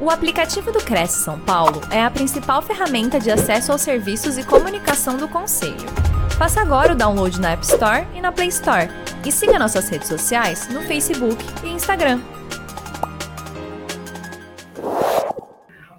[0.00, 4.46] O aplicativo do Cresce São Paulo é a principal ferramenta de acesso aos serviços e
[4.46, 5.74] comunicação do Conselho.
[6.38, 8.88] Faça agora o download na App Store e na Play Store.
[9.26, 12.20] E siga nossas redes sociais no Facebook e Instagram.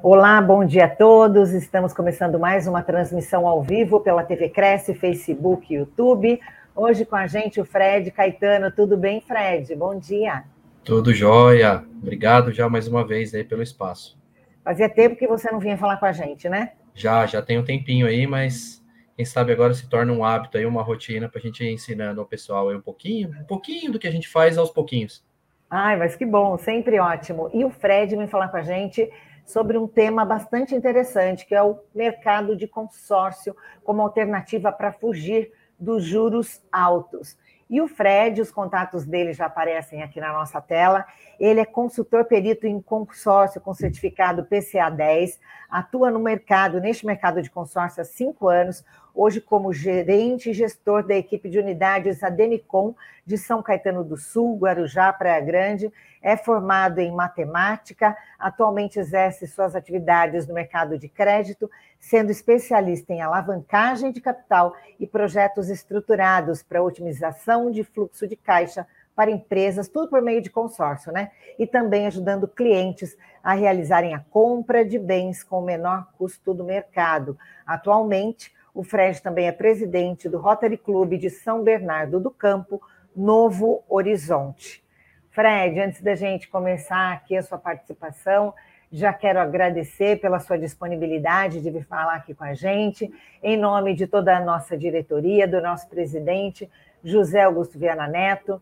[0.01, 1.51] Olá, bom dia a todos.
[1.51, 6.39] Estamos começando mais uma transmissão ao vivo pela TV Cresce, Facebook e YouTube.
[6.73, 8.71] Hoje com a gente o Fred Caetano.
[8.71, 9.75] Tudo bem, Fred?
[9.75, 10.45] Bom dia.
[10.83, 11.83] Tudo jóia.
[12.01, 14.17] Obrigado já mais uma vez aí pelo espaço.
[14.63, 16.73] Fazia tempo que você não vinha falar com a gente, né?
[16.93, 18.83] Já, já tem um tempinho aí, mas
[19.15, 22.21] quem sabe agora se torna um hábito aí, uma rotina para a gente ir ensinando
[22.21, 25.23] ao pessoal aí um pouquinho, um pouquinho do que a gente faz aos pouquinhos.
[25.69, 27.49] Ai, mas que bom, sempre ótimo.
[27.53, 29.11] E o Fred vem falar com a gente
[29.45, 35.51] sobre um tema bastante interessante, que é o mercado de consórcio como alternativa para fugir
[35.79, 37.37] dos juros altos.
[37.69, 41.05] E o Fred, os contatos dele já aparecem aqui na nossa tela.
[41.39, 47.41] Ele é consultor perito em consórcio com certificado PCA 10, atua no mercado, neste mercado
[47.43, 52.95] de consórcio há cinco anos, hoje como gerente e gestor da equipe de unidades Ademicon
[53.25, 59.75] de São Caetano do Sul, Guarujá, Praia Grande, é formado em matemática, atualmente exerce suas
[59.75, 66.83] atividades no mercado de crédito, sendo especialista em alavancagem de capital e projetos estruturados para
[66.83, 71.31] otimização de fluxo de caixa para empresas, tudo por meio de consórcio, né?
[71.57, 76.63] E também ajudando clientes a realizarem a compra de bens com o menor custo do
[76.63, 77.37] mercado.
[77.65, 82.81] Atualmente, o Fred também é presidente do Rotary Clube de São Bernardo do Campo,
[83.15, 84.83] Novo Horizonte.
[85.31, 88.53] Fred, antes da gente começar aqui a sua participação,
[88.91, 93.93] já quero agradecer pela sua disponibilidade de vir falar aqui com a gente, em nome
[93.93, 96.69] de toda a nossa diretoria, do nosso presidente,
[97.03, 98.61] José Augusto Viana Neto.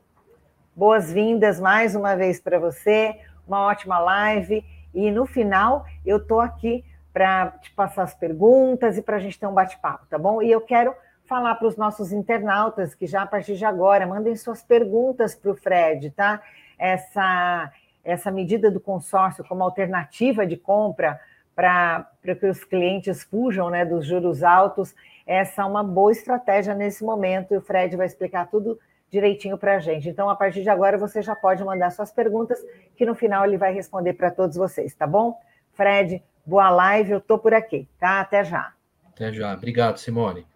[0.76, 4.64] Boas-vindas mais uma vez para você, uma ótima live.
[4.94, 9.40] E no final, eu estou aqui para te passar as perguntas e para a gente
[9.40, 10.42] ter um bate-papo, tá bom?
[10.42, 10.94] E eu quero
[11.26, 15.52] falar para os nossos internautas que já a partir de agora mandem suas perguntas para
[15.52, 16.42] o Fred, tá?
[16.78, 17.72] Essa,
[18.04, 21.20] essa medida do consórcio como alternativa de compra
[21.56, 22.08] para
[22.40, 24.94] que os clientes fujam né, dos juros altos,
[25.26, 28.80] essa é uma boa estratégia nesse momento e o Fred vai explicar tudo
[29.10, 30.08] direitinho para a gente.
[30.08, 32.64] Então, a partir de agora, você já pode mandar suas perguntas,
[32.96, 35.38] que no final ele vai responder para todos vocês, tá bom?
[35.74, 38.22] Fred, boa live, eu estou por aqui, tá?
[38.22, 38.74] Até já.
[39.06, 39.54] Até já.
[39.54, 40.48] Obrigado, Simone.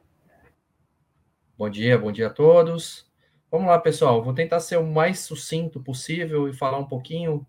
[1.58, 3.12] Bom dia, bom dia a todos.
[3.52, 4.24] Vamos lá, pessoal.
[4.24, 7.46] Vou tentar ser o mais sucinto possível e falar um pouquinho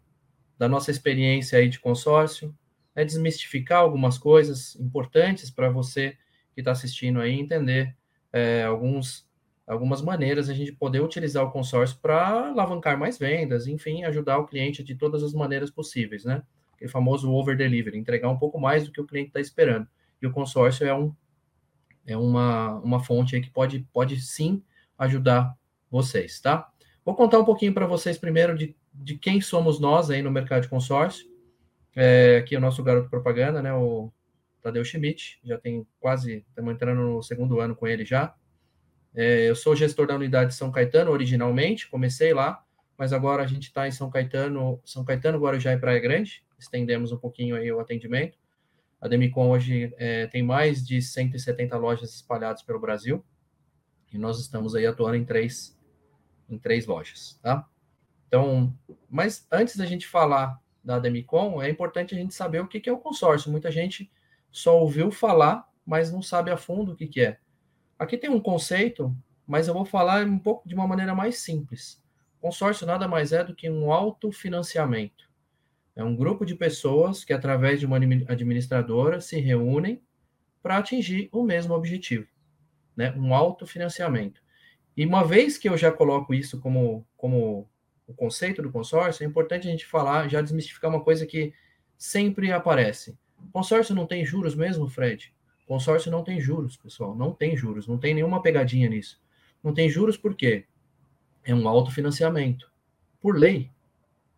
[0.58, 2.54] da nossa experiência aí de consórcio,
[2.96, 6.16] é desmistificar algumas coisas importantes para você
[6.52, 7.96] que está assistindo aí entender
[8.32, 9.26] é, alguns,
[9.66, 14.46] algumas maneiras a gente poder utilizar o consórcio para alavancar mais vendas, enfim, ajudar o
[14.46, 16.42] cliente de todas as maneiras possíveis, né?
[16.82, 19.86] Aquele famoso over delivery, entregar um pouco mais do que o cliente está esperando.
[20.20, 21.14] E o consórcio é um
[22.04, 24.60] é uma, uma fonte que pode, pode sim
[24.98, 25.56] ajudar
[25.88, 26.68] vocês, tá?
[27.04, 30.62] Vou contar um pouquinho para vocês primeiro de, de quem somos nós aí no mercado
[30.62, 31.30] de consórcio.
[31.94, 33.72] É, aqui é o nosso garoto propaganda, né?
[33.72, 34.12] O
[34.60, 38.34] Tadeu Schmidt, já tem quase, estamos entrando no segundo ano com ele já.
[39.14, 42.64] É, eu sou gestor da unidade de São Caetano originalmente, comecei lá,
[42.98, 46.42] mas agora a gente está em São Caetano, São Caetano, Guarujá e Praia Grande.
[46.62, 48.38] Estendemos um pouquinho aí o atendimento.
[49.00, 53.24] A Demicon hoje é, tem mais de 170 lojas espalhadas pelo Brasil
[54.12, 55.76] e nós estamos aí atuando em três,
[56.48, 57.68] em três lojas, tá?
[58.28, 58.72] Então,
[59.10, 62.92] mas antes da gente falar da Demicon, é importante a gente saber o que, é
[62.92, 63.50] o consórcio.
[63.50, 64.10] Muita gente
[64.50, 67.38] só ouviu falar, mas não sabe a fundo o que, que é.
[67.98, 69.14] Aqui tem um conceito,
[69.46, 72.00] mas eu vou falar um pouco de uma maneira mais simples.
[72.40, 75.31] Consórcio nada mais é do que um autofinanciamento.
[75.94, 80.02] É um grupo de pessoas que, através de uma administradora, se reúnem
[80.62, 82.26] para atingir o mesmo objetivo,
[82.96, 83.12] né?
[83.16, 84.40] um autofinanciamento.
[84.96, 87.68] E uma vez que eu já coloco isso como, como
[88.06, 91.52] o conceito do consórcio, é importante a gente falar, já desmistificar uma coisa que
[91.96, 93.18] sempre aparece.
[93.52, 95.34] Consórcio não tem juros mesmo, Fred?
[95.66, 97.14] Consórcio não tem juros, pessoal.
[97.14, 99.20] Não tem juros, não tem nenhuma pegadinha nisso.
[99.62, 100.66] Não tem juros por quê?
[101.44, 102.70] É um autofinanciamento.
[103.20, 103.70] Por lei,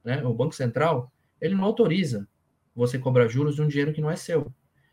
[0.05, 0.23] né?
[0.25, 1.13] O Banco Central
[1.45, 2.27] ele não autoriza
[2.75, 4.53] você cobrar juros de um dinheiro que não é seu.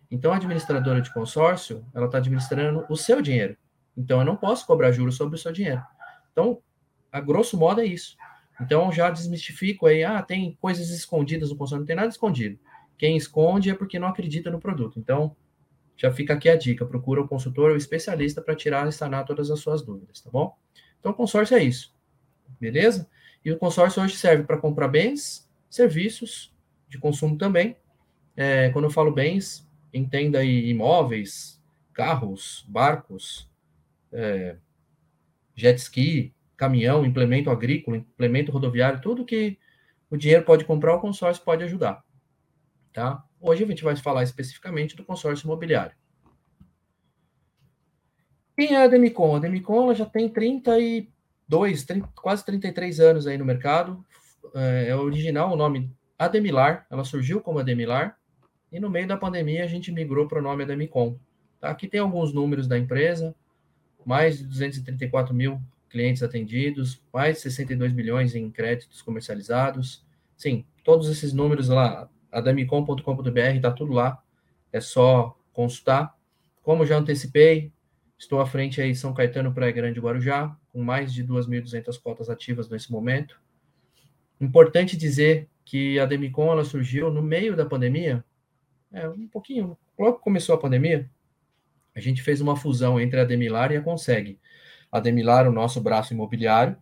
[0.09, 3.55] Então, a administradora de consórcio, ela está administrando o seu dinheiro.
[3.95, 5.81] Então, eu não posso cobrar juros sobre o seu dinheiro.
[6.31, 6.61] Então,
[7.09, 8.17] a grosso modo é isso.
[8.59, 11.79] Então, já desmistifico aí, ah, tem coisas escondidas no consórcio.
[11.79, 12.59] Não tem nada escondido.
[12.97, 14.99] Quem esconde é porque não acredita no produto.
[14.99, 15.35] Então,
[15.95, 16.85] já fica aqui a dica.
[16.85, 20.55] Procura o consultor ou especialista para tirar e sanar todas as suas dúvidas, tá bom?
[20.99, 21.95] Então, o consórcio é isso.
[22.59, 23.09] Beleza?
[23.43, 26.53] E o consórcio hoje serve para comprar bens, serviços
[26.87, 27.77] de consumo também,
[28.35, 31.59] é, quando eu falo bens, entenda aí imóveis,
[31.93, 33.49] carros, barcos,
[34.11, 34.57] é,
[35.55, 39.57] jet ski, caminhão, implemento agrícola, implemento rodoviário, tudo que
[40.09, 42.03] o dinheiro pode comprar, o consórcio pode ajudar.
[42.91, 43.23] Tá?
[43.39, 45.95] Hoje a gente vai falar especificamente do consórcio imobiliário.
[48.57, 49.37] Quem é a Demicon?
[49.37, 54.05] A Demicon já tem 32, 30, quase 33 anos aí no mercado.
[54.53, 58.17] É, é original o nome Ademilar, ela surgiu como Ademilar,
[58.71, 61.17] e no meio da pandemia a gente migrou para o nome Ademicon.
[61.59, 61.69] Tá?
[61.69, 63.35] Aqui tem alguns números da empresa,
[64.05, 65.59] mais de 234 mil
[65.89, 70.05] clientes atendidos, mais de 62 bilhões em créditos comercializados.
[70.37, 74.21] Sim, todos esses números lá, ademicom.com.br, está tudo lá,
[74.71, 76.15] é só consultar.
[76.61, 77.73] Como já antecipei,
[78.17, 82.69] estou à frente aí São Caetano, Praia Grande Guarujá, com mais de 2.200 cotas ativas
[82.69, 83.40] nesse momento.
[84.41, 88.25] Importante dizer que a Demicon ela surgiu no meio da pandemia,
[88.91, 91.07] é, um pouquinho, logo começou a pandemia,
[91.93, 94.39] a gente fez uma fusão entre a Demilar e a Consegue.
[94.91, 96.75] A Demilar, o nosso braço imobiliário,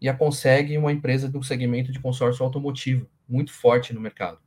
[0.00, 4.38] e a Consegue, uma empresa do segmento de consórcio automotivo, muito forte no mercado.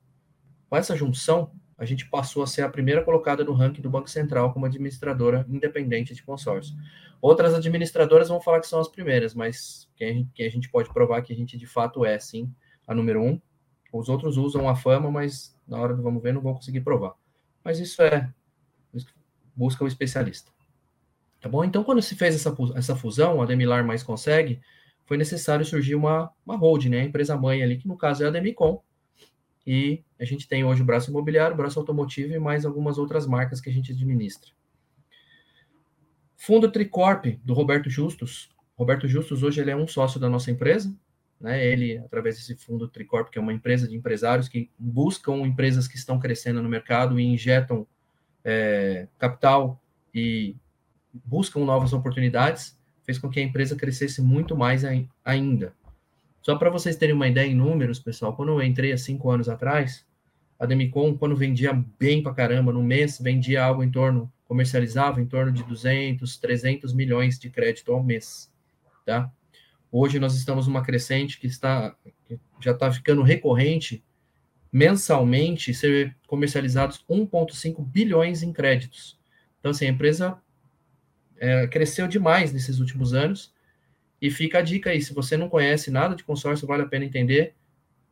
[0.69, 4.09] Com essa junção, a gente passou a ser a primeira colocada no ranking do Banco
[4.09, 6.75] Central como administradora independente de consórcio.
[7.21, 10.69] Outras administradoras vão falar que são as primeiras, mas que a gente, que a gente
[10.69, 12.51] pode provar que a gente de fato é, sim,
[12.88, 13.39] a número um.
[13.94, 17.13] Os outros usam a fama, mas na hora do vamos ver não vão conseguir provar.
[17.63, 18.31] Mas isso é
[19.56, 20.51] busca o especialista.
[21.41, 21.63] Tá bom?
[21.63, 24.62] Então, quando se fez essa, essa fusão, a Demilar mais consegue,
[25.06, 27.01] foi necessário surgir uma, uma holding, né?
[27.01, 28.81] A empresa mãe ali, que no caso é a Demicon.
[29.68, 33.28] E a gente tem hoje o braço imobiliário, o braço automotivo e mais algumas outras
[33.28, 34.50] marcas que a gente administra.
[36.38, 38.50] Fundo Tricorp, do Roberto Justus.
[38.78, 40.96] Roberto Justus, hoje, ele é um sócio da nossa empresa,
[41.42, 41.66] né?
[41.66, 45.98] Ele, através desse fundo Tricorp, que é uma empresa de empresários que buscam empresas que
[45.98, 47.86] estão crescendo no mercado e injetam
[48.46, 50.56] é, capital e
[51.25, 54.86] buscam novas oportunidades, fez com que a empresa crescesse muito mais
[55.25, 55.75] ainda.
[56.48, 59.50] Só para vocês terem uma ideia em números, pessoal, quando eu entrei há cinco anos
[59.50, 60.06] atrás,
[60.58, 65.26] a Demicon, quando vendia bem para caramba, no mês, vendia algo em torno, comercializava em
[65.26, 68.50] torno de 200, 300 milhões de crédito ao mês,
[69.06, 69.30] tá?
[69.92, 71.94] Hoje nós estamos numa crescente que está
[72.26, 74.02] que já está ficando recorrente
[74.72, 79.20] mensalmente ser comercializados 1,5 bilhões em créditos.
[79.60, 80.38] Então, assim, a empresa
[81.36, 83.54] é, cresceu demais nesses últimos anos.
[84.22, 87.06] E fica a dica aí: se você não conhece nada de consórcio, vale a pena
[87.06, 87.54] entender.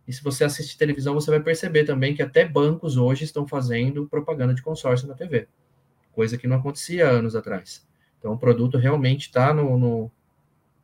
[0.08, 4.08] E se você assiste televisão, você vai perceber também que até bancos hoje estão fazendo
[4.08, 5.48] propaganda de consórcio na TV,
[6.12, 7.86] coisa que não acontecia anos atrás.
[8.20, 10.12] Então, o produto realmente está no, no,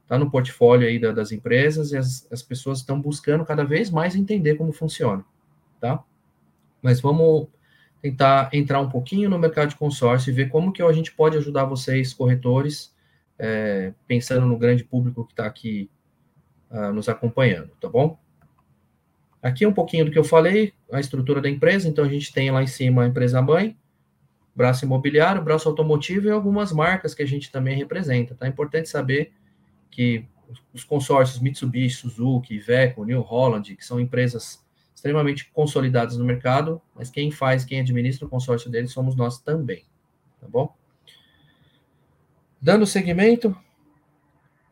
[0.08, 3.90] tá no portfólio aí da, das empresas e as, as pessoas estão buscando cada vez
[3.90, 5.24] mais entender como funciona,
[5.80, 6.04] tá?
[6.82, 7.48] Mas vamos
[8.02, 11.38] tentar entrar um pouquinho no mercado de consórcio e ver como que a gente pode
[11.38, 12.91] ajudar vocês, corretores,
[13.44, 15.90] é, pensando no grande público que está aqui
[16.70, 18.20] uh, nos acompanhando, tá bom?
[19.42, 22.52] Aqui um pouquinho do que eu falei, a estrutura da empresa, então a gente tem
[22.52, 23.76] lá em cima a empresa mãe,
[24.56, 28.46] braço imobiliário, braço automotivo e algumas marcas que a gente também representa, tá?
[28.46, 29.34] É importante saber
[29.90, 30.24] que
[30.72, 37.10] os consórcios Mitsubishi, Suzuki, Iveco, New Holland, que são empresas extremamente consolidadas no mercado, mas
[37.10, 39.84] quem faz, quem administra o consórcio deles somos nós também,
[40.40, 40.76] tá bom?
[42.64, 43.58] Dando seguimento,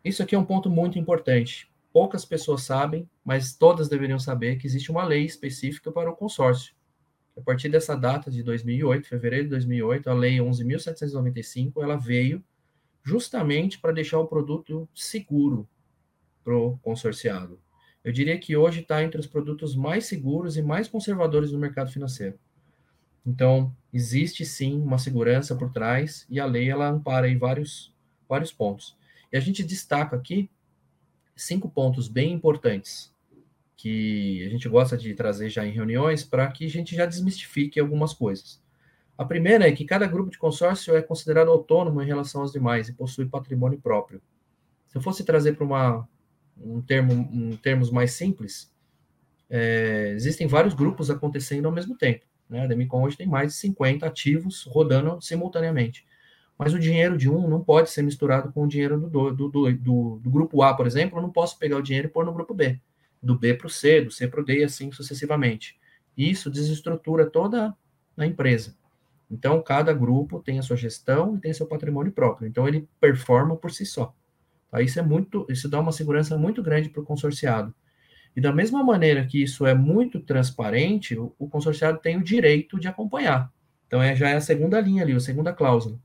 [0.05, 1.67] isso aqui é um ponto muito importante.
[1.91, 6.75] Poucas pessoas sabem, mas todas deveriam saber que existe uma lei específica para o consórcio.
[7.35, 12.43] A partir dessa data de 2008, fevereiro de 2008, a lei 11.795, ela veio
[13.01, 15.67] justamente para deixar o produto seguro
[16.43, 17.59] para o consorciado.
[18.03, 21.91] Eu diria que hoje está entre os produtos mais seguros e mais conservadores do mercado
[21.91, 22.37] financeiro.
[23.25, 27.93] Então, existe sim uma segurança por trás e a lei ela ampara aí vários,
[28.27, 28.97] vários pontos.
[29.31, 30.49] E a gente destaca aqui
[31.35, 33.13] cinco pontos bem importantes
[33.75, 37.79] que a gente gosta de trazer já em reuniões para que a gente já desmistifique
[37.79, 38.61] algumas coisas.
[39.17, 42.89] A primeira é que cada grupo de consórcio é considerado autônomo em relação aos demais
[42.89, 44.21] e possui patrimônio próprio.
[44.87, 46.07] Se eu fosse trazer para uma
[46.61, 48.73] um termo, um termos mais simples,
[49.49, 52.25] é, existem vários grupos acontecendo ao mesmo tempo.
[52.49, 52.63] Né?
[52.63, 56.05] A Demicon hoje tem mais de 50 ativos rodando simultaneamente.
[56.57, 59.73] Mas o dinheiro de um não pode ser misturado com o dinheiro do, do, do,
[59.73, 61.17] do, do grupo A, por exemplo.
[61.17, 62.79] Eu não posso pegar o dinheiro e pôr no grupo B.
[63.21, 65.79] Do B para o C, do C para o D e assim sucessivamente.
[66.17, 67.73] Isso desestrutura toda
[68.17, 68.75] a empresa.
[69.31, 72.47] Então, cada grupo tem a sua gestão e tem seu patrimônio próprio.
[72.47, 74.13] Então, ele performa por si só.
[74.71, 74.81] Tá?
[74.81, 77.73] Isso é muito, isso dá uma segurança muito grande para o consorciado.
[78.35, 82.79] E da mesma maneira que isso é muito transparente, o, o consorciado tem o direito
[82.79, 83.51] de acompanhar.
[83.87, 85.99] Então, é, já é a segunda linha ali, a segunda cláusula.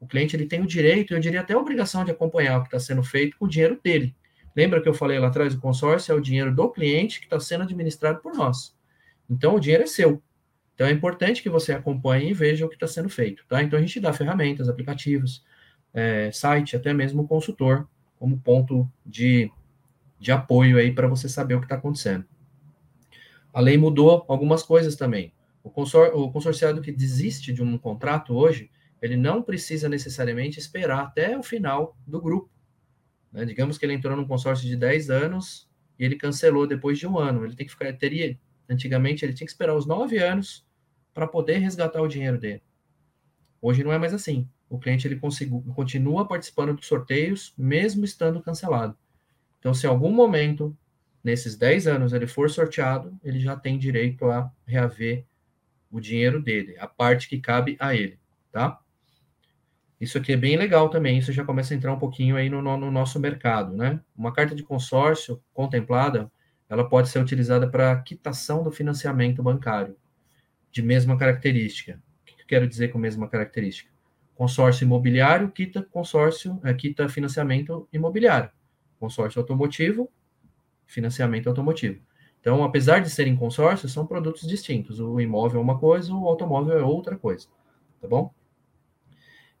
[0.00, 2.68] O cliente ele tem o direito, eu diria até a obrigação de acompanhar o que
[2.68, 4.14] está sendo feito com o dinheiro dele.
[4.56, 7.38] Lembra que eu falei lá atrás, o consórcio é o dinheiro do cliente que está
[7.38, 8.74] sendo administrado por nós.
[9.28, 10.22] Então, o dinheiro é seu.
[10.74, 13.44] Então, é importante que você acompanhe e veja o que está sendo feito.
[13.48, 13.62] Tá?
[13.62, 15.44] Então, a gente dá ferramentas, aplicativos,
[15.92, 19.50] é, site, até mesmo consultor, como ponto de,
[20.18, 22.24] de apoio aí para você saber o que está acontecendo.
[23.52, 25.32] A lei mudou algumas coisas também.
[25.62, 28.70] O, consor, o consorciado que desiste de um contrato hoje,
[29.00, 32.50] ele não precisa necessariamente esperar até o final do grupo.
[33.32, 33.44] Né?
[33.44, 37.18] Digamos que ele entrou num consórcio de 10 anos e ele cancelou depois de um
[37.18, 37.44] ano.
[37.44, 40.66] Ele tem que ficar, teria, antigamente ele tinha que esperar os 9 anos
[41.12, 42.62] para poder resgatar o dinheiro dele.
[43.60, 44.48] Hoje não é mais assim.
[44.68, 48.96] O cliente ele consigo, continua participando dos sorteios, mesmo estando cancelado.
[49.58, 50.76] Então, se em algum momento,
[51.22, 55.24] nesses 10 anos, ele for sorteado, ele já tem direito a reaver
[55.90, 58.18] o dinheiro dele, a parte que cabe a ele,
[58.52, 58.78] tá?
[60.00, 62.62] Isso aqui é bem legal também, isso já começa a entrar um pouquinho aí no,
[62.62, 64.00] no nosso mercado, né?
[64.16, 66.30] Uma carta de consórcio contemplada,
[66.68, 69.96] ela pode ser utilizada para quitação do financiamento bancário,
[70.70, 72.00] de mesma característica.
[72.22, 73.90] O que eu quero dizer com mesma característica?
[74.36, 78.50] Consórcio imobiliário quita consórcio, é, quita financiamento imobiliário.
[78.98, 80.10] Consórcio automotivo,
[80.86, 82.00] financiamento automotivo.
[82.40, 85.00] Então, apesar de serem consórcios, são produtos distintos.
[85.00, 87.48] O imóvel é uma coisa, o automóvel é outra coisa,
[88.00, 88.32] tá bom?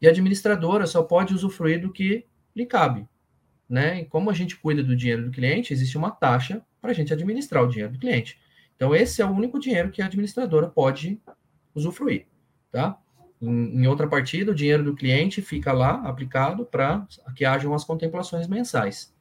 [0.00, 3.06] E a administradora só pode usufruir do que lhe cabe.
[3.68, 4.00] Né?
[4.00, 7.12] E como a gente cuida do dinheiro do cliente, existe uma taxa para a gente
[7.12, 8.38] administrar o dinheiro do cliente.
[8.76, 11.20] Então, esse é o único dinheiro que a administradora pode
[11.74, 12.26] usufruir.
[12.70, 12.96] Tá?
[13.42, 17.84] Em, em outra partida, o dinheiro do cliente fica lá aplicado para que hajam as
[17.84, 19.12] contemplações mensais.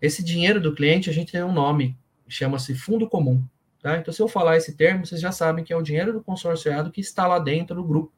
[0.00, 1.96] Esse dinheiro do cliente, a gente tem um nome,
[2.28, 3.42] chama-se fundo comum.
[3.80, 3.96] Tá?
[3.96, 6.90] Então, se eu falar esse termo, vocês já sabem que é o dinheiro do consorciado
[6.90, 8.12] que está lá dentro do grupo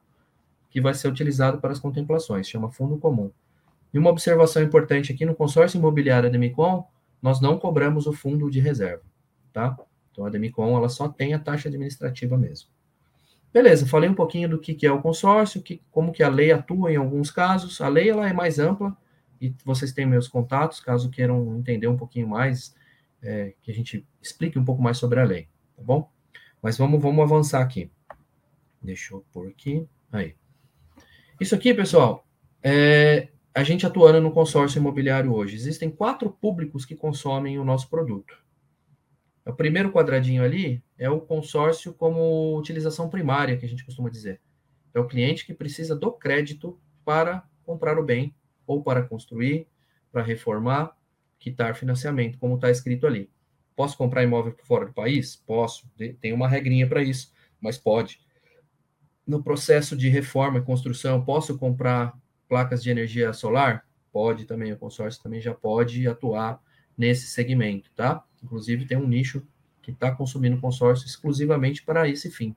[0.69, 3.31] que vai ser utilizado para as contemplações, chama fundo comum.
[3.93, 6.85] E uma observação importante aqui no consórcio imobiliário Demicon,
[7.21, 9.03] nós não cobramos o fundo de reserva,
[9.51, 9.75] tá?
[10.11, 12.69] Então a Demicon ela só tem a taxa administrativa mesmo.
[13.51, 16.51] Beleza, falei um pouquinho do que, que é o consórcio, que, como que a lei
[16.51, 17.81] atua em alguns casos.
[17.81, 18.95] A lei ela é mais ampla
[19.41, 22.75] e vocês têm meus contatos, caso queiram entender um pouquinho mais,
[23.21, 26.09] é, que a gente explique um pouco mais sobre a lei, tá bom?
[26.61, 27.91] Mas vamos, vamos avançar aqui.
[28.81, 29.87] Deixa eu pôr aqui.
[30.11, 30.35] Aí.
[31.39, 32.25] Isso aqui, pessoal,
[32.61, 35.55] é a gente atuando no consórcio imobiliário hoje.
[35.55, 38.37] Existem quatro públicos que consomem o nosso produto.
[39.45, 44.39] O primeiro quadradinho ali é o consórcio como utilização primária, que a gente costuma dizer.
[44.93, 48.33] É o cliente que precisa do crédito para comprar o bem,
[48.69, 49.67] ou para construir,
[50.11, 50.95] para reformar,
[51.39, 53.27] quitar financiamento, como está escrito ali.
[53.75, 55.35] Posso comprar imóvel fora do país?
[55.35, 55.89] Posso.
[56.21, 58.21] Tem uma regrinha para isso, mas pode
[59.25, 62.15] no processo de reforma e construção, posso comprar
[62.47, 63.87] placas de energia solar?
[64.11, 66.61] Pode também, o consórcio também já pode atuar
[66.95, 68.23] nesse segmento, tá?
[68.43, 69.45] Inclusive, tem um nicho
[69.81, 72.55] que está consumindo consórcio exclusivamente para esse fim.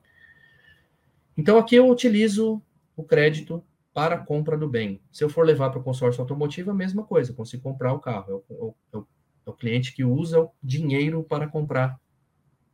[1.36, 2.60] Então, aqui eu utilizo
[2.96, 5.00] o crédito para a compra do bem.
[5.10, 8.00] Se eu for levar para o consórcio automotivo, a mesma coisa, eu consigo comprar o
[8.00, 8.44] carro.
[8.50, 9.06] É o, é o,
[9.46, 12.00] é o cliente que usa o dinheiro para comprar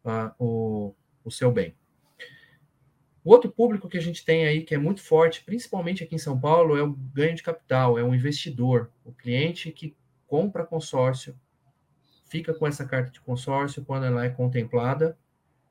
[0.05, 0.95] uh, o,
[1.25, 1.75] o seu bem.
[3.25, 6.19] O outro público que a gente tem aí, que é muito forte, principalmente aqui em
[6.19, 9.95] São Paulo, é o ganho de capital, é o investidor, o cliente que
[10.27, 11.39] compra consórcio,
[12.27, 15.19] fica com essa carta de consórcio quando ela é contemplada,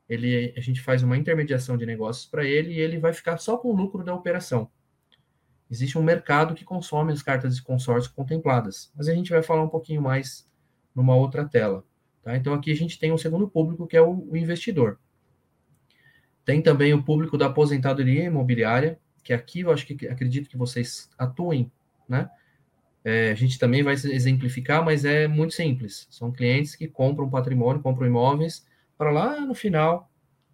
[0.09, 3.57] ele, a gente faz uma intermediação de negócios para ele e ele vai ficar só
[3.57, 4.69] com o lucro da operação.
[5.69, 9.63] Existe um mercado que consome as cartas de consórcio contempladas, mas a gente vai falar
[9.63, 10.47] um pouquinho mais
[10.95, 11.83] numa outra tela.
[12.23, 12.35] Tá?
[12.37, 14.99] Então aqui a gente tem um segundo público que é o, o investidor.
[16.45, 21.09] Tem também o público da aposentadoria imobiliária, que aqui eu acho que acredito que vocês
[21.17, 21.69] atuem,
[22.07, 22.29] né?
[23.03, 26.07] É, a gente também vai exemplificar, mas é muito simples.
[26.09, 28.65] São clientes que compram patrimônio, compram imóveis,
[28.97, 30.09] para lá no final,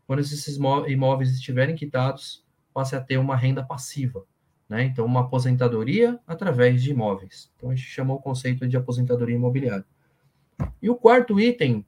[0.05, 4.25] quando esses imóveis estiverem quitados, passe a ter uma renda passiva.
[4.74, 4.86] Né?
[4.86, 7.51] Então, uma aposentadoria através de imóveis.
[7.56, 9.86] Então, a gente chamou o conceito de aposentadoria imobiliária.
[10.82, 11.86] E o quarto item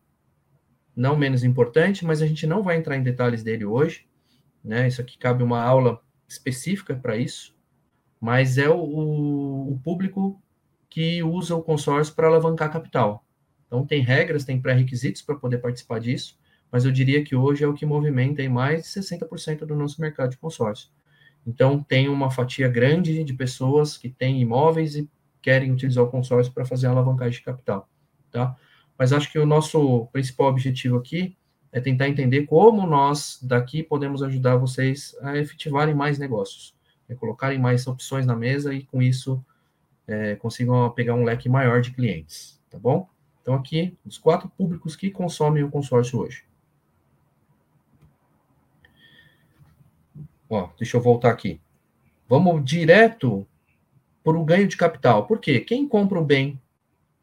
[0.95, 4.05] não menos importante, mas a gente não vai entrar em detalhes dele hoje,
[4.63, 4.87] né?
[4.87, 7.57] Isso aqui cabe uma aula específica para isso,
[8.21, 10.39] mas é o, o, público
[10.87, 13.25] que usa o consórcio para alavancar capital.
[13.65, 16.37] Então tem regras, tem pré-requisitos para poder participar disso,
[16.71, 19.99] mas eu diria que hoje é o que movimenta em mais de 60% do nosso
[19.99, 20.91] mercado de consórcio.
[21.45, 25.09] Então tem uma fatia grande de pessoas que têm imóveis e
[25.41, 27.87] querem utilizar o consórcio para fazer a alavancagem de capital,
[28.31, 28.55] tá?
[28.97, 31.35] mas acho que o nosso principal objetivo aqui
[31.71, 36.73] é tentar entender como nós daqui podemos ajudar vocês a efetivarem mais negócios,
[37.07, 39.43] né, colocarem mais opções na mesa e com isso
[40.07, 43.07] é, consigam pegar um leque maior de clientes, tá bom?
[43.41, 46.43] Então aqui os quatro públicos que consomem o consórcio hoje.
[50.55, 51.59] Ó, deixa eu voltar aqui.
[52.29, 53.45] Vamos direto
[54.23, 55.27] para o ganho de capital.
[55.27, 55.59] Por quê?
[55.59, 56.61] Quem compra o bem,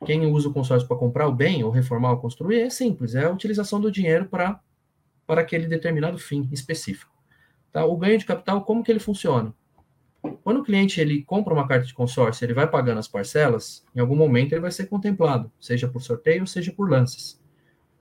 [0.05, 3.25] quem usa o consórcio para comprar o bem, ou reformar ou construir, é simples, é
[3.25, 4.61] a utilização do dinheiro para,
[5.27, 7.11] para aquele determinado fim específico.
[7.73, 7.87] Tá?
[7.87, 9.55] O ganho de capital, como que ele funciona?
[10.45, 14.01] Quando o cliente ele compra uma carta de consórcio, ele vai pagando as parcelas, em
[14.01, 17.41] algum momento ele vai ser contemplado, seja por sorteio, seja por lances.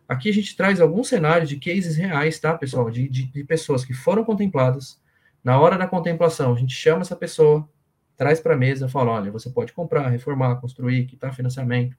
[0.09, 2.91] Aqui a gente traz alguns cenários de cases reais, tá, pessoal?
[2.91, 5.00] De, de, de pessoas que foram contempladas,
[5.43, 7.67] na hora da contemplação, a gente chama essa pessoa,
[8.15, 11.97] traz para a mesa, fala: olha, você pode comprar, reformar, construir, quitar financiamento,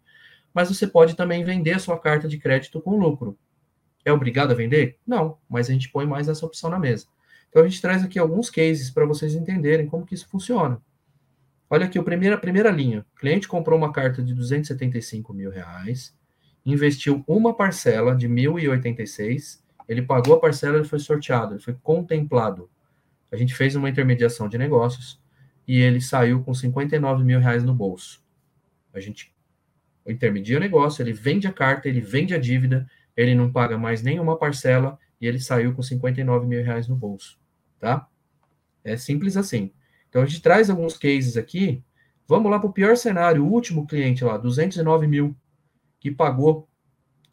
[0.55, 3.37] mas você pode também vender a sua carta de crédito com lucro.
[4.05, 4.99] É obrigado a vender?
[5.07, 7.07] Não, mas a gente põe mais essa opção na mesa.
[7.49, 10.81] Então a gente traz aqui alguns cases para vocês entenderem como que isso funciona.
[11.69, 13.05] Olha aqui a primeira, primeira linha.
[13.15, 16.15] O cliente comprou uma carta de 275 mil reais,
[16.67, 22.69] investiu uma parcela de 1.086, ele pagou a parcela e foi sorteado, ele foi contemplado
[23.33, 25.19] a gente fez uma intermediação de negócios
[25.67, 28.23] e ele saiu com 59 mil reais no bolso.
[28.93, 29.35] A gente
[30.07, 32.87] intermedia o negócio, ele vende a carta, ele vende a dívida,
[33.17, 37.39] ele não paga mais nenhuma parcela e ele saiu com 59 mil reais no bolso,
[37.79, 38.07] tá?
[38.85, 39.73] É simples assim.
[40.11, 41.83] Então a gente traz alguns cases aqui.
[42.29, 45.35] Vamos lá para o pior cenário, o último cliente lá, 209 mil,
[45.99, 46.69] que pagou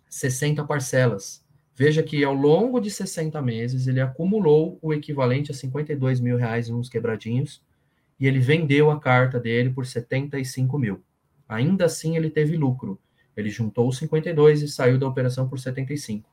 [0.07, 1.43] 60 parcelas.
[1.79, 6.67] Veja que ao longo de 60 meses ele acumulou o equivalente a 52 mil reais
[6.67, 7.63] em uns quebradinhos
[8.19, 11.01] e ele vendeu a carta dele por 75 mil.
[11.47, 12.99] Ainda assim ele teve lucro.
[13.33, 16.29] Ele juntou os 52 e saiu da operação por 75.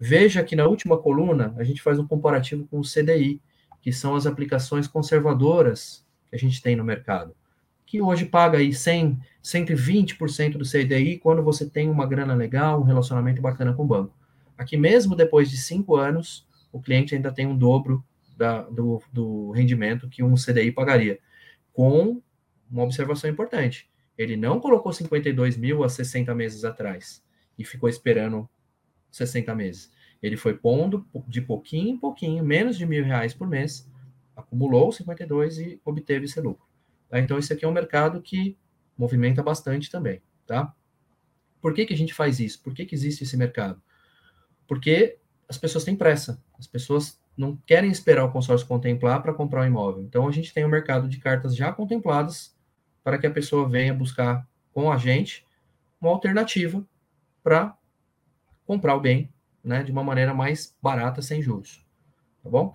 [0.00, 3.42] Veja que na última coluna a gente faz um comparativo com o CDI,
[3.82, 7.36] que são as aplicações conservadoras que a gente tem no mercado,
[7.84, 12.84] que hoje paga aí 100, 120% do CDI quando você tem uma grana legal, um
[12.84, 14.16] relacionamento bacana com o banco.
[14.58, 18.04] Aqui mesmo depois de cinco anos, o cliente ainda tem um dobro
[18.36, 21.18] da, do, do rendimento que um CDI pagaria.
[21.72, 22.20] Com
[22.70, 23.88] uma observação importante.
[24.16, 27.24] Ele não colocou 52 mil a 60 meses atrás
[27.56, 28.48] e ficou esperando
[29.12, 29.90] 60 meses.
[30.20, 33.88] Ele foi pondo de pouquinho em pouquinho, menos de mil reais por mês,
[34.36, 36.66] acumulou 52 e obteve esse lucro.
[37.08, 37.20] Tá?
[37.20, 38.56] Então, esse aqui é um mercado que
[38.96, 40.20] movimenta bastante também.
[40.46, 40.74] Tá?
[41.60, 42.60] Por que, que a gente faz isso?
[42.62, 43.80] Por que, que existe esse mercado?
[44.68, 49.62] Porque as pessoas têm pressa, as pessoas não querem esperar o consórcio contemplar para comprar
[49.62, 50.02] um imóvel.
[50.02, 52.54] Então a gente tem o um mercado de cartas já contempladas
[53.02, 55.46] para que a pessoa venha buscar com a gente
[56.00, 56.84] uma alternativa
[57.42, 57.76] para
[58.66, 59.32] comprar o bem,
[59.64, 61.84] né, de uma maneira mais barata sem juros.
[62.42, 62.72] Tá bom?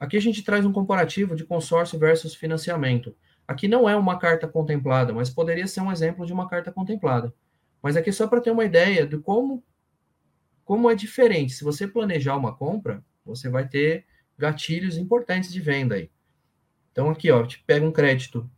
[0.00, 3.14] Aqui a gente traz um comparativo de consórcio versus financiamento.
[3.46, 7.32] Aqui não é uma carta contemplada, mas poderia ser um exemplo de uma carta contemplada.
[7.82, 9.62] Mas aqui só para ter uma ideia de como
[10.72, 14.06] como é diferente, se você planejar uma compra, você vai ter
[14.38, 16.10] gatilhos importantes de venda aí.
[16.90, 18.50] Então, aqui, ó, te pega um crédito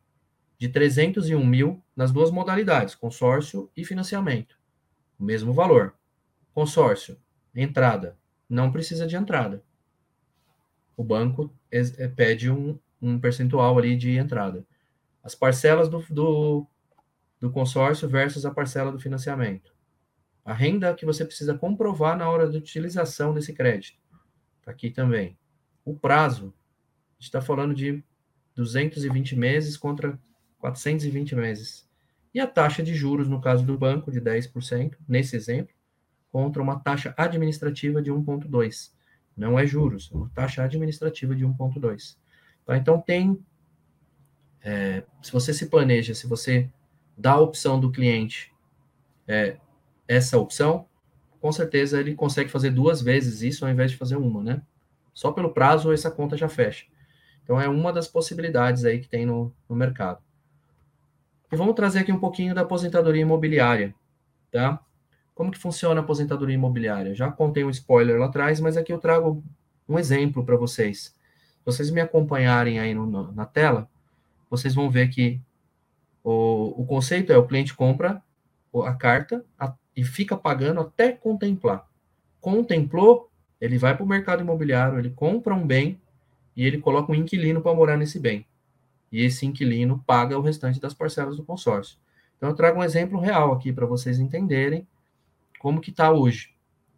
[0.57, 4.57] de 301 mil nas duas modalidades, consórcio e financiamento.
[5.18, 5.92] O mesmo valor.
[6.55, 7.18] Consórcio,
[7.53, 8.16] entrada,
[8.48, 9.61] não precisa de entrada.
[10.96, 14.64] O banco é, pede um, um percentual ali de entrada.
[15.20, 16.64] As parcelas do, do,
[17.40, 19.73] do consórcio versus a parcela do financiamento
[20.44, 23.98] a renda que você precisa comprovar na hora de utilização desse crédito.
[24.62, 25.38] Tá aqui também.
[25.85, 28.02] O prazo, a gente está falando de
[28.54, 30.18] 220 meses contra
[30.59, 31.88] 420 meses.
[32.33, 35.74] E a taxa de juros, no caso do banco, de 10%, nesse exemplo,
[36.30, 38.92] contra uma taxa administrativa de 1,2%.
[39.37, 42.16] Não é juros, é uma taxa administrativa de 1,2%.
[42.64, 42.76] Tá?
[42.76, 43.38] Então, tem.
[44.62, 46.70] É, se você se planeja, se você
[47.16, 48.52] dá a opção do cliente
[49.28, 49.59] é,
[50.07, 50.87] essa opção,
[51.40, 54.62] com certeza ele consegue fazer duas vezes isso ao invés de fazer uma, né?
[55.12, 56.87] Só pelo prazo essa conta já fecha.
[57.43, 60.23] Então é uma das possibilidades aí que tem no, no mercado.
[61.53, 63.95] E vamos trazer aqui um pouquinho da aposentadoria imobiliária,
[64.51, 64.81] tá?
[65.35, 67.14] Como que funciona a aposentadoria imobiliária?
[67.14, 69.45] Já contei um spoiler lá atrás, mas aqui eu trago
[69.88, 71.14] um exemplo para vocês.
[71.59, 73.88] Se vocês me acompanharem aí no, na tela,
[74.49, 75.40] vocês vão ver que
[76.23, 78.23] o, o conceito é o cliente compra
[78.87, 81.88] a carta, a, e fica pagando até contemplar.
[82.40, 83.30] Contemplou,
[83.61, 86.00] ele vai para o mercado imobiliário, ele compra um bem
[86.57, 88.46] e ele coloca um inquilino para morar nesse bem.
[89.11, 91.98] E esse inquilino paga o restante das parcelas do consórcio.
[92.37, 94.87] Então, eu trago um exemplo real aqui para vocês entenderem
[95.59, 96.52] como que está hoje.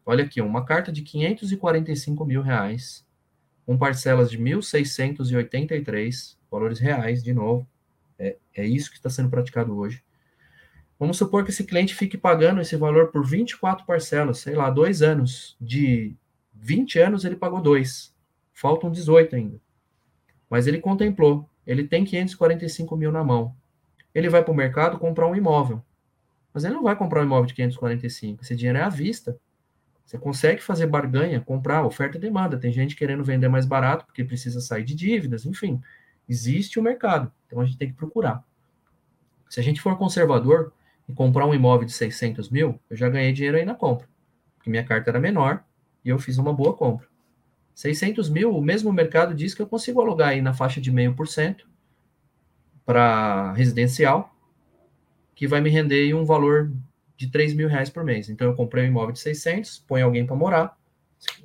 [0.05, 3.05] Olha aqui, uma carta de 545 mil reais,
[3.65, 7.67] com parcelas de 1.683 valores reais, de novo.
[8.19, 10.03] É, é isso que está sendo praticado hoje.
[10.99, 15.03] Vamos supor que esse cliente fique pagando esse valor por 24 parcelas, sei lá, dois
[15.03, 15.57] anos.
[15.61, 16.17] De
[16.55, 18.15] 20 anos ele pagou dois.
[18.53, 19.61] Faltam 18 ainda.
[20.49, 21.49] Mas ele contemplou.
[21.67, 23.55] Ele tem 545 mil na mão.
[24.15, 25.85] Ele vai para o mercado comprar um imóvel.
[26.55, 28.43] Mas ele não vai comprar um imóvel de 545.
[28.43, 29.39] Esse dinheiro é à vista.
[30.07, 32.57] Você consegue fazer barganha, comprar, oferta e demanda.
[32.57, 35.83] Tem gente querendo vender mais barato porque precisa sair de dívidas, enfim.
[36.27, 37.31] Existe o mercado.
[37.47, 38.43] Então a gente tem que procurar.
[39.51, 40.73] Se a gente for conservador
[41.09, 44.09] e comprar um imóvel de 600 mil, eu já ganhei dinheiro aí na compra.
[44.57, 45.65] Porque minha carta era menor
[46.05, 47.07] e eu fiz uma boa compra.
[47.75, 51.15] 600 mil, o mesmo mercado diz que eu consigo alugar aí na faixa de meio
[51.15, 51.69] por cento
[52.85, 54.35] para residencial
[55.35, 56.73] que vai me render um valor
[57.17, 58.31] de 3 mil reais por mês.
[58.31, 60.79] Então, eu comprei um imóvel de 600, põe alguém para morar,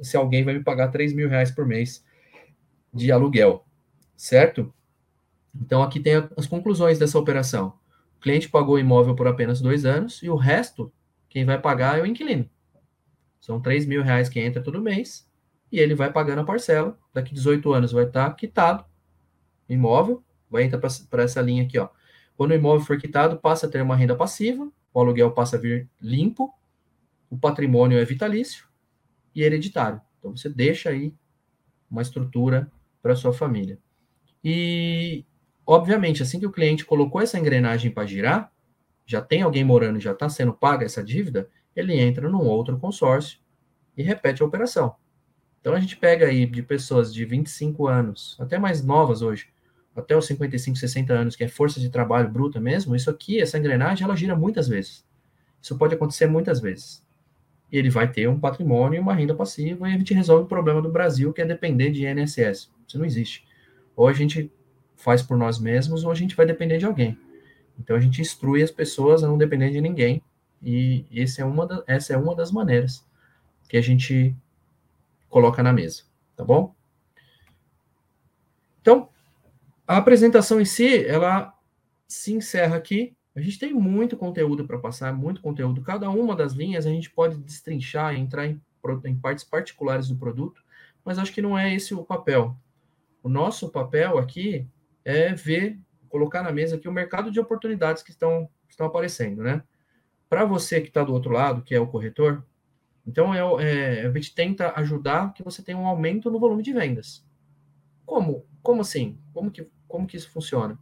[0.02, 2.04] se alguém vai me pagar 3 mil reais por mês
[2.94, 3.66] de aluguel,
[4.16, 4.74] certo?
[5.54, 7.74] Então, aqui tem as conclusões dessa operação.
[8.22, 10.94] O cliente pagou o imóvel por apenas dois anos e o resto,
[11.28, 12.48] quem vai pagar é o inquilino.
[13.40, 15.28] São 3 mil reais que entra todo mês
[15.72, 16.96] e ele vai pagando a parcela.
[17.12, 18.86] Daqui 18 anos vai estar quitado
[19.68, 20.80] imóvel, vai entrar
[21.10, 21.90] para essa linha aqui, ó.
[22.38, 25.60] Quando o imóvel for quitado, passa a ter uma renda passiva, o aluguel passa a
[25.60, 26.54] vir limpo,
[27.28, 28.68] o patrimônio é vitalício
[29.34, 30.00] e hereditário.
[30.20, 31.12] Então você deixa aí
[31.90, 33.80] uma estrutura para sua família.
[34.44, 35.26] E
[35.66, 38.52] obviamente, assim que o cliente colocou essa engrenagem para girar,
[39.06, 43.40] já tem alguém morando, já está sendo paga essa dívida, ele entra num outro consórcio
[43.98, 44.96] e repete a operação.
[45.60, 49.50] Então a gente pega aí de pessoas de 25 anos, até mais novas hoje,
[49.96, 53.58] até os 55, 60 anos, que é força de trabalho bruta mesmo, isso aqui, essa
[53.58, 55.06] engrenagem, ela gira muitas vezes.
[55.62, 57.06] Isso pode acontecer muitas vezes.
[57.72, 60.48] E ele vai ter um patrimônio e uma renda passiva e a gente resolve o
[60.48, 62.72] problema do Brasil, que é depender de INSS.
[62.88, 63.46] Isso não existe.
[63.96, 64.52] Ou a gente
[65.02, 67.18] faz por nós mesmos, ou a gente vai depender de alguém.
[67.80, 70.22] Então a gente instrui as pessoas a não depender de ninguém.
[70.62, 73.04] E esse é uma da, essa é uma das maneiras
[73.68, 74.36] que a gente
[75.30, 76.04] coloca na mesa,
[76.36, 76.76] tá bom?
[78.82, 79.10] Então,
[79.88, 81.54] a apresentação em si, ela
[82.08, 83.16] se encerra aqui.
[83.34, 85.82] A gente tem muito conteúdo para passar, muito conteúdo.
[85.82, 88.62] Cada uma das linhas a gente pode destrinchar, entrar em,
[89.06, 90.62] em partes particulares do produto,
[91.04, 92.56] mas acho que não é esse o papel.
[93.24, 94.68] O nosso papel aqui
[95.04, 99.64] é ver, colocar na mesa aqui o mercado de oportunidades que estão, estão aparecendo, né?
[100.30, 102.46] Para você que está do outro lado, que é o corretor,
[103.06, 106.72] então é, é, a gente tenta ajudar que você tenha um aumento no volume de
[106.72, 107.26] vendas.
[108.06, 108.46] Como?
[108.62, 109.20] Como assim?
[109.34, 110.80] Como que como que isso funciona?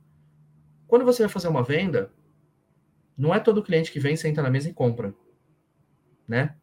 [0.88, 2.14] Quando você vai fazer uma venda,
[3.18, 5.14] não é todo cliente que vem, senta na mesa e compra,
[6.28, 6.56] né?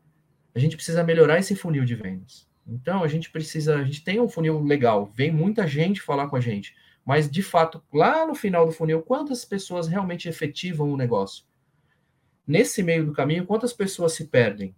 [0.55, 2.49] A gente precisa melhorar esse funil de vendas.
[2.67, 6.37] Então, a gente precisa, a gente tem um funil legal, vem muita gente falar com
[6.37, 6.75] a gente,
[7.07, 11.45] mas de fato, lá no final do funil, quantas pessoas realmente efetivam o negócio?
[12.45, 14.75] Nesse meio do caminho, quantas pessoas se perdem?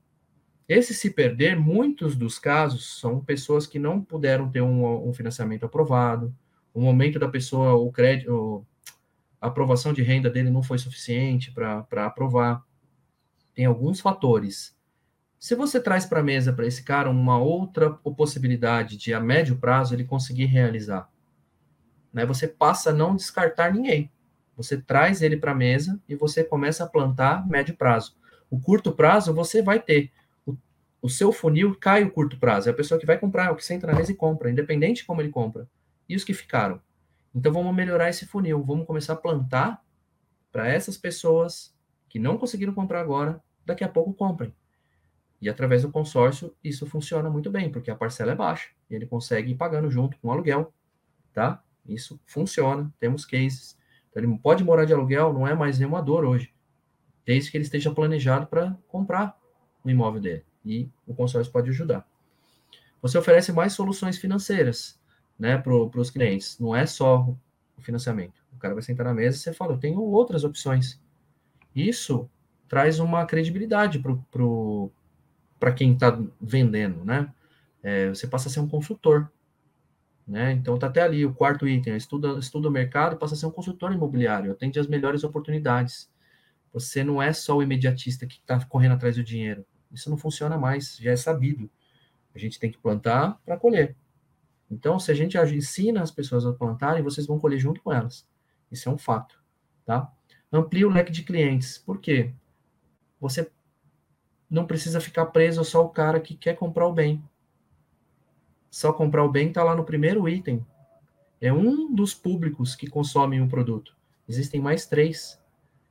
[0.69, 5.65] Esse se perder, muitos dos casos são pessoas que não puderam ter um, um financiamento
[5.65, 6.35] aprovado,
[6.75, 8.63] o momento da pessoa, o crédito,
[9.41, 12.63] a aprovação de renda dele não foi suficiente para aprovar.
[13.55, 14.77] Tem alguns fatores.
[15.39, 19.57] Se você traz para a mesa para esse cara uma outra possibilidade de a médio
[19.57, 21.11] prazo ele conseguir realizar,
[22.13, 24.11] né, você passa a não descartar ninguém.
[24.57, 28.17] Você traz ele para a mesa e você começa a plantar médio prazo.
[28.51, 30.11] O curto prazo você vai ter.
[30.45, 30.57] O,
[31.03, 32.69] o seu funil cai o curto prazo.
[32.69, 35.03] É a pessoa que vai comprar, é o que senta na mesa e compra, independente
[35.03, 35.69] de como ele compra
[36.09, 36.81] e os que ficaram.
[37.35, 39.85] Então vamos melhorar esse funil, vamos começar a plantar
[40.51, 41.75] para essas pessoas
[42.09, 44.55] que não conseguiram comprar agora, daqui a pouco comprem.
[45.41, 49.07] E através do consórcio isso funciona muito bem, porque a parcela é baixa e ele
[49.07, 50.73] consegue ir pagando junto com o aluguel,
[51.33, 51.63] tá?
[51.89, 53.79] Isso funciona, temos cases.
[54.11, 56.53] Então ele pode morar de aluguel, não é mais nenhuma dor hoje,
[57.25, 59.37] desde que ele esteja planejado para comprar
[59.83, 60.45] o imóvel dele.
[60.65, 62.07] E o consórcio pode ajudar.
[63.01, 65.01] Você oferece mais soluções financeiras
[65.39, 66.59] né, para os clientes.
[66.59, 67.29] Não é só
[67.77, 68.43] o financiamento.
[68.53, 71.01] O cara vai sentar na mesa e você fala, eu tenho outras opções.
[71.75, 72.29] Isso
[72.69, 74.03] traz uma credibilidade
[75.59, 77.33] para quem está vendendo, né?
[77.83, 79.31] É, você passa a ser um consultor.
[80.29, 80.53] Né?
[80.53, 83.51] Então tá até ali o quarto item, estuda, estuda o mercado passa a ser um
[83.51, 86.11] consultor imobiliário, atende as melhores oportunidades.
[86.71, 89.65] Você não é só o imediatista que está correndo atrás do dinheiro.
[89.91, 91.71] Isso não funciona mais, já é sabido.
[92.35, 93.97] A gente tem que plantar para colher.
[94.71, 98.29] Então, se a gente ensina as pessoas a plantarem, vocês vão colher junto com elas.
[98.71, 99.43] Isso é um fato,
[99.87, 100.13] tá?
[100.53, 101.79] Amplia o leque de clientes.
[101.79, 102.35] Por quê?
[103.19, 103.51] Você
[104.51, 107.25] não precisa ficar preso só o cara que quer comprar o bem.
[108.71, 110.65] Só comprar o bem está lá no primeiro item.
[111.41, 113.97] É um dos públicos que consomem um produto.
[114.29, 115.41] Existem mais três.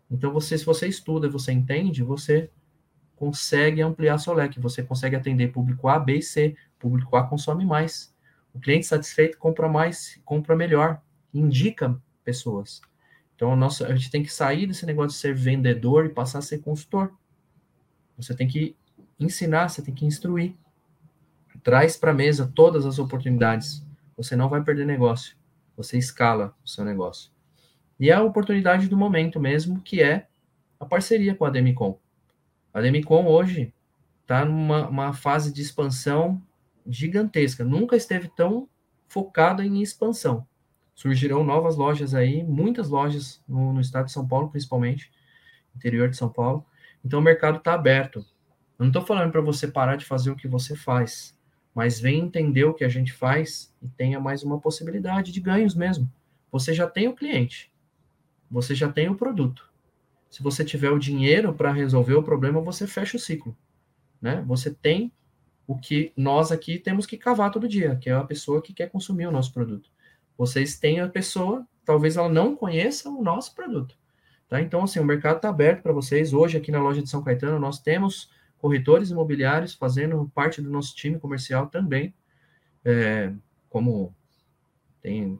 [0.10, 2.50] Então, você, se você estuda, você entende, você
[3.16, 4.60] consegue ampliar seu leque.
[4.60, 6.56] Você consegue atender público A, B e C.
[6.78, 8.16] Público A consome mais.
[8.54, 11.02] O cliente satisfeito compra mais, compra melhor,
[11.34, 12.82] indica pessoas.
[13.36, 16.42] Então, nossa, a gente tem que sair desse negócio de ser vendedor e passar a
[16.42, 17.14] ser consultor.
[18.18, 18.76] Você tem que
[19.20, 20.56] ensinar, você tem que instruir.
[21.68, 23.86] Traz para a mesa todas as oportunidades.
[24.16, 25.36] Você não vai perder negócio.
[25.76, 27.30] Você escala o seu negócio.
[28.00, 30.28] E é a oportunidade do momento mesmo, que é
[30.80, 32.00] a parceria com a Demicon.
[32.74, 33.74] A Demicon hoje
[34.22, 36.42] está numa fase de expansão
[36.88, 37.66] gigantesca.
[37.66, 38.70] Nunca esteve tão
[39.10, 40.48] focada em expansão.
[40.96, 45.12] Surgirão novas lojas aí, muitas lojas no, no estado de São Paulo, principalmente,
[45.76, 46.66] interior de São Paulo.
[47.04, 48.20] Então o mercado está aberto.
[48.20, 51.37] Eu não estou falando para você parar de fazer o que você faz,
[51.78, 55.76] mas vem entender o que a gente faz e tenha mais uma possibilidade de ganhos
[55.76, 56.12] mesmo.
[56.52, 57.72] Você já tem o cliente,
[58.50, 59.72] você já tem o produto.
[60.28, 63.56] Se você tiver o dinheiro para resolver o problema, você fecha o ciclo.
[64.20, 64.44] Né?
[64.48, 65.12] Você tem
[65.68, 68.90] o que nós aqui temos que cavar todo dia, que é a pessoa que quer
[68.90, 69.92] consumir o nosso produto.
[70.36, 73.96] Vocês têm a pessoa, talvez ela não conheça o nosso produto.
[74.50, 74.60] Tá?
[74.60, 76.34] Então, assim, o mercado está aberto para vocês.
[76.34, 80.96] Hoje, aqui na loja de São Caetano, nós temos corretores imobiliários fazendo parte do nosso
[80.96, 82.14] time comercial também.
[82.84, 83.34] É,
[83.70, 84.16] como
[85.02, 85.40] tem,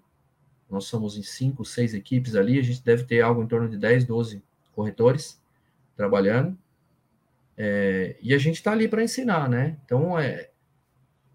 [0.70, 3.78] nós somos em cinco, seis equipes ali, a gente deve ter algo em torno de
[3.78, 5.42] 10, 12 corretores
[5.96, 6.58] trabalhando.
[7.58, 9.78] É, e a gente está ali para ensinar, né?
[9.84, 10.52] Então, é,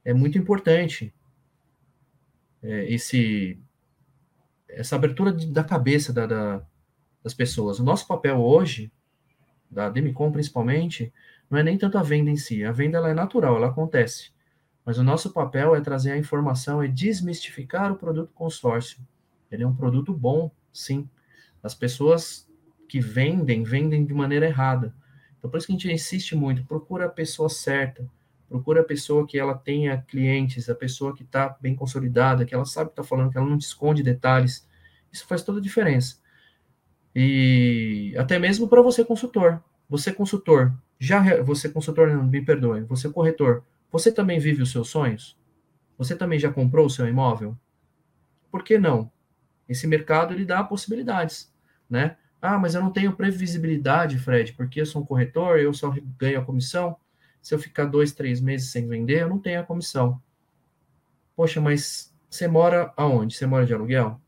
[0.05, 1.13] é muito importante
[2.63, 3.59] é, esse,
[4.69, 6.67] essa abertura de, da cabeça da, da
[7.23, 7.79] das pessoas.
[7.79, 8.91] O nosso papel hoje,
[9.71, 11.13] da Demicon principalmente,
[11.53, 12.65] não é nem tanto a venda em si.
[12.65, 14.31] A venda ela é natural, ela acontece.
[14.87, 18.99] Mas o nosso papel é trazer a informação e desmistificar o produto consórcio.
[19.51, 21.07] Ele é um produto bom, sim.
[21.63, 22.51] As pessoas
[22.89, 24.95] que vendem, vendem de maneira errada.
[25.39, 28.11] Então, por isso que a gente insiste muito, procura a pessoa certa,
[28.49, 32.65] procura a pessoa que ela tenha clientes, a pessoa que está bem consolidada, que ela
[32.65, 34.67] sabe o que está falando, que ela não te esconde detalhes.
[35.13, 36.17] Isso faz toda a diferença.
[37.15, 39.63] E até mesmo para você consultor.
[39.93, 44.89] Você consultor, já você consultor, não me perdoe, você corretor, você também vive os seus
[44.89, 45.39] sonhos?
[45.99, 47.55] Você também já comprou o seu imóvel?
[48.51, 49.13] Por que não?
[49.69, 51.53] Esse mercado ele dá possibilidades,
[51.91, 52.17] né?
[52.41, 56.41] Ah, mas eu não tenho previsibilidade, Fred, porque eu sou um corretor, eu só ganho
[56.41, 56.97] a comissão.
[57.43, 60.19] Se eu ficar dois, três meses sem vender, eu não tenho a comissão.
[61.37, 63.35] Poxa, mas você mora aonde?
[63.35, 64.19] Você mora de aluguel?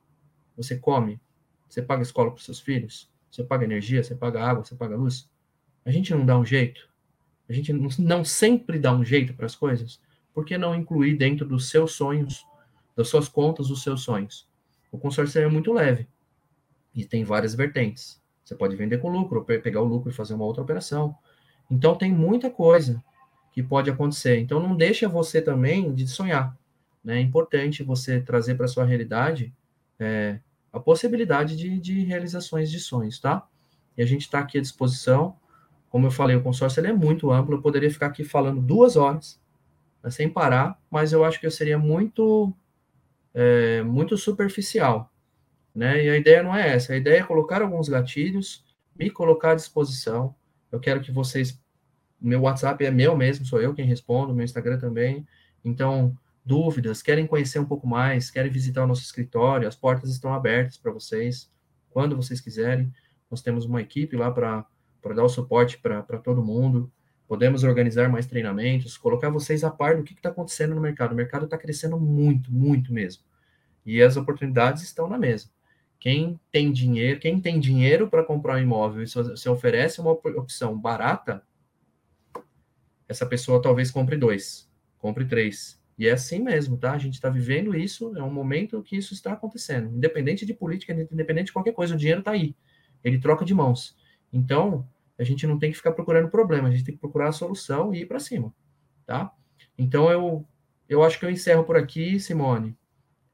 [0.59, 1.18] Você come?
[1.66, 3.11] Você paga escola para os seus filhos?
[3.31, 4.05] Você paga energia?
[4.05, 4.62] Você paga água?
[4.62, 5.33] Você paga luz?
[5.85, 6.88] A gente não dá um jeito?
[7.49, 10.01] A gente não sempre dá um jeito para as coisas?
[10.33, 12.47] Por que não incluir dentro dos seus sonhos,
[12.97, 14.49] das suas contas, os seus sonhos?
[14.90, 16.09] O consórcio é muito leve
[16.94, 18.23] e tem várias vertentes.
[18.44, 21.16] Você pode vender com lucro, pegar o lucro e fazer uma outra operação.
[21.70, 23.03] Então tem muita coisa
[23.53, 24.38] que pode acontecer.
[24.38, 26.57] Então não deixa você também de sonhar.
[27.03, 27.18] Né?
[27.18, 29.53] É importante você trazer para sua realidade
[29.99, 30.40] é,
[30.73, 33.47] a possibilidade de, de realizações de sonhos, tá?
[33.97, 35.37] E a gente está aqui à disposição.
[35.95, 38.97] Como eu falei, o consórcio ele é muito amplo, eu poderia ficar aqui falando duas
[38.97, 39.41] horas,
[40.03, 42.53] né, sem parar, mas eu acho que eu seria muito,
[43.33, 45.09] é, muito superficial,
[45.73, 46.05] né?
[46.05, 48.65] E a ideia não é essa, a ideia é colocar alguns gatilhos,
[48.99, 50.35] me colocar à disposição.
[50.73, 51.63] Eu quero que vocês,
[52.21, 55.25] meu WhatsApp é meu mesmo, sou eu quem respondo, meu Instagram também.
[55.65, 56.13] Então,
[56.45, 60.77] dúvidas, querem conhecer um pouco mais, querem visitar o nosso escritório, as portas estão abertas
[60.77, 61.49] para vocês,
[61.89, 62.93] quando vocês quiserem.
[63.31, 64.33] Nós temos uma equipe lá
[65.05, 66.90] para dar o suporte para todo mundo.
[67.29, 71.12] Podemos organizar mais treinamentos, colocar vocês a par do que está acontecendo no mercado.
[71.12, 73.23] O mercado está crescendo muito, muito mesmo.
[73.85, 75.51] E as oportunidades estão na mesa.
[76.01, 80.79] Quem tem dinheiro, quem tem dinheiro para comprar um imóvel e se oferece uma opção
[80.79, 81.43] barata,
[83.07, 86.93] essa pessoa talvez compre dois, compre três, e é assim mesmo, tá?
[86.93, 89.95] A gente está vivendo isso, é um momento que isso está acontecendo.
[89.95, 92.55] Independente de política, independente de qualquer coisa, o dinheiro está aí.
[93.03, 93.97] Ele troca de mãos.
[94.33, 97.33] Então, a gente não tem que ficar procurando problema, a gente tem que procurar a
[97.33, 98.55] solução e ir para cima,
[99.07, 99.33] tá?
[99.77, 100.46] Então, eu,
[100.88, 102.77] eu acho que eu encerro por aqui, Simone,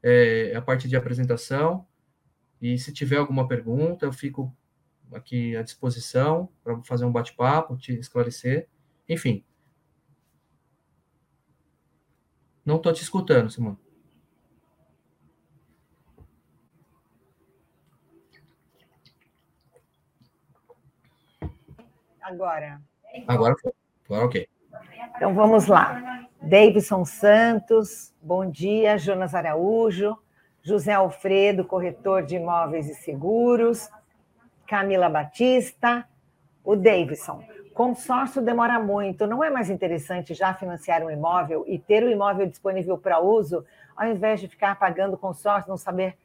[0.01, 1.85] é, a parte de apresentação.
[2.61, 4.55] E se tiver alguma pergunta, eu fico
[5.11, 8.67] aqui à disposição para fazer um bate-papo, te esclarecer.
[9.09, 9.43] Enfim,
[12.65, 13.77] Não estou te escutando, Simão.
[22.21, 22.81] Agora.
[23.27, 23.73] Agora foi.
[24.05, 24.47] Agora ok.
[25.15, 26.27] Então vamos lá.
[26.41, 28.97] Davidson Santos, bom dia.
[28.97, 30.17] Jonas Araújo,
[30.61, 33.89] José Alfredo, corretor de imóveis e seguros,
[34.67, 36.07] Camila Batista,
[36.63, 37.43] o Davidson.
[37.73, 42.45] Consórcio demora muito, não é mais interessante já financiar um imóvel e ter o imóvel
[42.45, 46.17] disponível para uso, ao invés de ficar pagando consórcio, não saber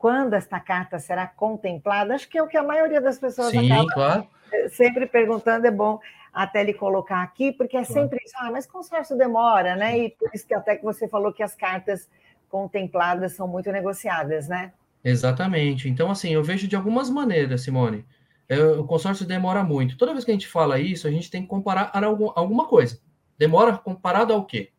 [0.00, 2.14] quando esta carta será contemplada?
[2.14, 4.26] Acho que é o que a maioria das pessoas Sim, acaba claro.
[4.70, 6.00] sempre perguntando, é bom
[6.32, 9.98] até ele colocar aqui, porque é sempre isso, ah, mas consórcio demora, né?
[9.98, 12.08] E por isso que até que você falou que as cartas
[12.48, 14.72] contempladas são muito negociadas, né?
[15.04, 15.86] Exatamente.
[15.88, 18.06] Então, assim, eu vejo de algumas maneiras, Simone.
[18.48, 19.98] É, o consórcio demora muito.
[19.98, 22.98] Toda vez que a gente fala isso, a gente tem que comparar a alguma coisa.
[23.38, 24.70] Demora comparado ao quê?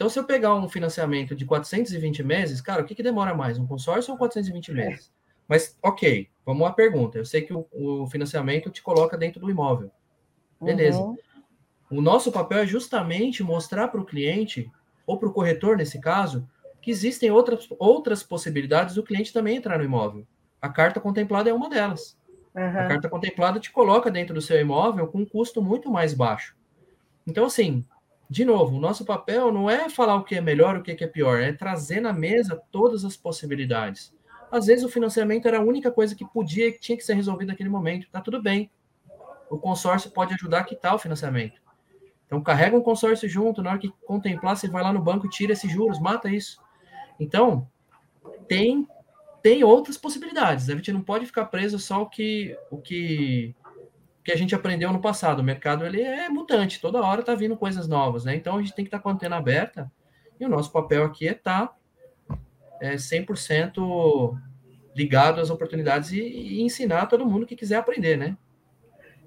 [0.00, 3.58] Então, se eu pegar um financiamento de 420 meses, cara, o que, que demora mais?
[3.58, 5.12] Um consórcio ou 420 meses?
[5.46, 7.18] Mas, ok, vamos à pergunta.
[7.18, 9.90] Eu sei que o, o financiamento te coloca dentro do imóvel.
[10.58, 10.98] Beleza.
[10.98, 11.18] Uhum.
[11.90, 14.72] O nosso papel é justamente mostrar para o cliente,
[15.06, 16.48] ou para o corretor, nesse caso,
[16.80, 20.26] que existem outras, outras possibilidades do cliente também entrar no imóvel.
[20.62, 22.16] A carta contemplada é uma delas.
[22.54, 22.64] Uhum.
[22.64, 26.56] A carta contemplada te coloca dentro do seu imóvel com um custo muito mais baixo.
[27.26, 27.84] Então, assim,
[28.30, 31.06] de novo, o nosso papel não é falar o que é melhor, o que é
[31.08, 34.14] pior, é trazer na mesa todas as possibilidades.
[34.52, 37.50] Às vezes o financiamento era a única coisa que podia e tinha que ser resolvida
[37.50, 38.08] naquele momento.
[38.08, 38.70] Tá tudo bem.
[39.50, 41.60] O consórcio pode ajudar a quitar o financiamento.
[42.24, 45.30] Então, carrega um consórcio junto, na hora que contemplar, você vai lá no banco e
[45.30, 46.62] tira esses juros, mata isso.
[47.18, 47.68] Então,
[48.46, 48.86] tem
[49.42, 50.70] tem outras possibilidades.
[50.70, 53.56] A gente não pode ficar preso só o que o que
[54.24, 55.40] que a gente aprendeu no passado.
[55.40, 58.34] O mercado ele é mutante, toda hora está vindo coisas novas, né?
[58.34, 59.90] Então a gente tem que estar tá com a antena aberta
[60.38, 62.36] e o nosso papel aqui é estar tá,
[62.80, 64.36] é, 100%
[64.94, 68.36] ligado às oportunidades e, e, ensinar todo mundo que quiser aprender, né?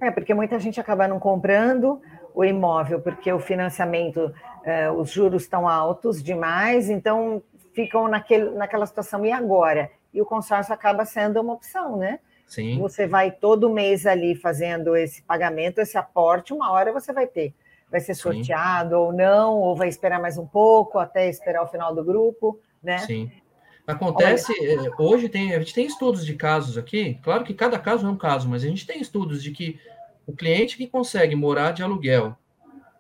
[0.01, 2.01] É, porque muita gente acaba não comprando
[2.34, 7.41] o imóvel porque o financiamento, é, os juros estão altos demais, então
[7.73, 9.89] ficam naquele, naquela situação, e agora?
[10.13, 12.19] E o consórcio acaba sendo uma opção, né?
[12.53, 12.77] Sim.
[12.77, 17.51] Você vai todo mês ali fazendo esse pagamento, esse aporte, uma hora você vai ter.
[17.89, 18.95] Vai ser sorteado Sim.
[18.95, 22.99] ou não, ou vai esperar mais um pouco até esperar o final do grupo, né?
[22.99, 23.31] Sim.
[23.87, 24.87] Acontece, Olha.
[24.87, 28.09] Eh, hoje tem, a gente tem estudos de casos aqui, claro que cada caso é
[28.09, 29.79] um caso, mas a gente tem estudos de que
[30.27, 32.37] o cliente que consegue morar de aluguel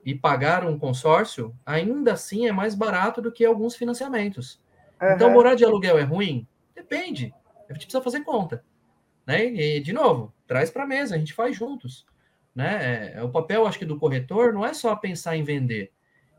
[0.03, 4.59] e pagar um consórcio, ainda assim é mais barato do que alguns financiamentos.
[4.99, 5.11] Uhum.
[5.11, 6.47] Então, morar de aluguel é ruim?
[6.75, 7.31] Depende.
[7.69, 8.63] A gente precisa fazer conta.
[9.25, 9.45] Né?
[9.45, 12.05] E, de novo, traz para a mesa, a gente faz juntos.
[12.55, 13.13] Né?
[13.15, 15.91] É, o papel, acho que, do corretor não é só pensar em vender.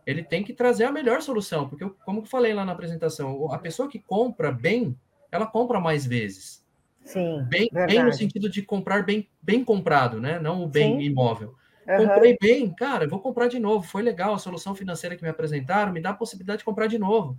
[0.06, 3.58] Ele tem que trazer a melhor solução, porque, como eu falei lá na apresentação, a
[3.58, 4.98] pessoa que compra bem,
[5.32, 6.62] ela compra mais vezes.
[7.02, 10.38] Sim, bem, bem no sentido de comprar bem, bem comprado, né?
[10.38, 11.04] Não o bem Sim.
[11.04, 11.54] imóvel.
[11.86, 12.08] Uhum.
[12.08, 13.86] Comprei bem, cara, vou comprar de novo.
[13.86, 16.98] Foi legal a solução financeira que me apresentaram, me dá a possibilidade de comprar de
[16.98, 17.38] novo.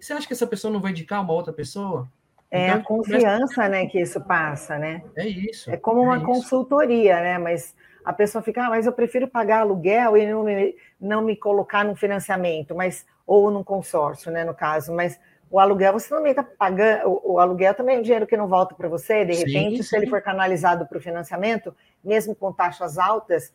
[0.00, 2.10] Você acha que essa pessoa não vai indicar uma outra pessoa?
[2.54, 3.68] É então, a confiança, começa...
[3.68, 5.02] né, que isso passa, né?
[5.16, 5.68] É isso.
[5.68, 7.36] É como uma é consultoria, né?
[7.36, 11.34] Mas a pessoa fica, ah, mas eu prefiro pagar aluguel e não me, não me
[11.34, 15.18] colocar no financiamento, mas ou num consórcio, né, no caso, mas
[15.50, 18.46] o aluguel você também está pagando, o, o, aluguel também é um dinheiro que não
[18.46, 22.52] volta para você, de repente, sim, se ele for canalizado para o financiamento, mesmo com
[22.52, 23.52] taxas altas,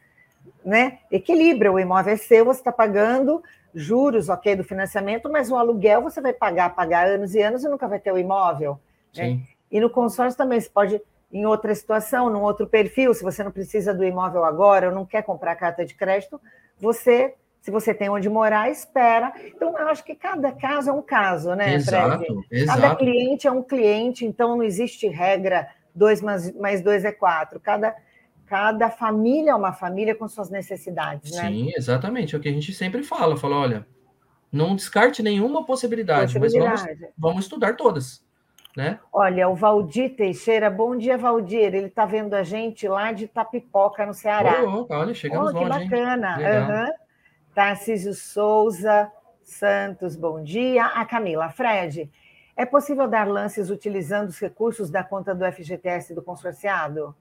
[0.65, 3.41] né, equilibra, o imóvel é seu, você está pagando
[3.73, 7.69] juros, ok, do financiamento, mas o aluguel você vai pagar, pagar anos e anos e
[7.69, 8.79] nunca vai ter o imóvel.
[9.15, 9.41] Né?
[9.71, 13.51] E no consórcio também, você pode, em outra situação, num outro perfil, se você não
[13.51, 16.39] precisa do imóvel agora ou não quer comprar carta de crédito,
[16.79, 19.33] você, se você tem onde morar, espera.
[19.45, 22.47] Então, eu acho que cada caso é um caso, né, exato, Fred?
[22.51, 22.81] Exato.
[22.81, 27.59] Cada cliente é um cliente, então não existe regra, dois mais, mais dois é quatro.
[27.59, 27.95] Cada
[28.49, 31.47] Cada família é uma família com suas necessidades, né?
[31.47, 32.33] Sim, exatamente.
[32.33, 33.37] É o que a gente sempre fala.
[33.37, 33.87] Fala, olha,
[34.51, 36.81] não descarte nenhuma possibilidade, possibilidade.
[36.81, 38.25] mas vamos, vamos estudar todas.
[38.77, 38.99] Né?
[39.11, 41.59] Olha, o Valdir Teixeira, bom dia, Valdir.
[41.59, 44.63] Ele está vendo a gente lá de Tapipoca, no Ceará.
[44.63, 46.37] Oh, olha, chegamos oh, que longe, bacana.
[46.37, 46.93] Uhum.
[47.53, 49.11] Tarcísio Souza
[49.43, 50.85] Santos, bom dia.
[50.85, 52.09] A Camila, Fred,
[52.55, 57.15] é possível dar lances utilizando os recursos da conta do FGTS do consorciado?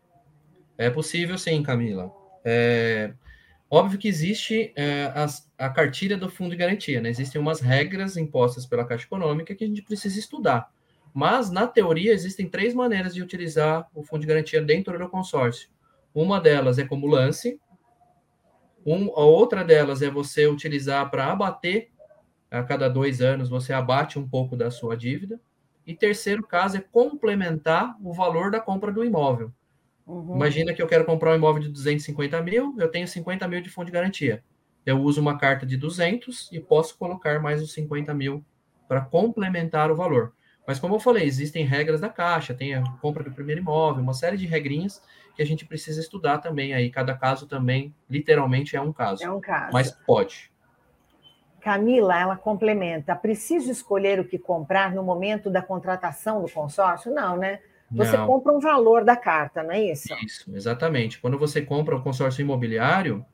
[0.76, 2.12] É possível sim, Camila.
[2.44, 3.12] É,
[3.70, 5.26] óbvio que existe é, a,
[5.66, 7.08] a cartilha do fundo de garantia, né?
[7.08, 10.70] Existem umas regras impostas pela Caixa Econômica que a gente precisa estudar.
[11.14, 15.68] Mas, na teoria, existem três maneiras de utilizar o fundo de garantia dentro do consórcio.
[16.14, 17.60] Uma delas é como lance,
[18.86, 21.90] um, a outra delas é você utilizar para abater,
[22.50, 25.38] a cada dois anos você abate um pouco da sua dívida.
[25.86, 29.52] E terceiro caso é complementar o valor da compra do imóvel.
[30.06, 30.36] Uhum.
[30.36, 33.68] Imagina que eu quero comprar um imóvel de 250 mil, eu tenho 50 mil de
[33.68, 34.42] fundo de garantia.
[34.86, 38.42] Eu uso uma carta de 200 e posso colocar mais os 50 mil
[38.86, 40.32] para complementar o valor.
[40.68, 44.12] Mas como eu falei, existem regras da caixa, tem a compra do primeiro imóvel, uma
[44.12, 45.02] série de regrinhas
[45.34, 46.90] que a gente precisa estudar também aí.
[46.90, 49.24] Cada caso também, literalmente, é um caso.
[49.24, 49.72] É um caso.
[49.72, 50.52] Mas pode.
[51.62, 57.14] Camila, ela complementa: preciso escolher o que comprar no momento da contratação do consórcio?
[57.14, 57.60] Não, né?
[57.90, 58.26] Você não.
[58.26, 60.14] compra um valor da carta, não é isso?
[60.22, 61.18] Isso, exatamente.
[61.18, 63.24] Quando você compra um consórcio imobiliário,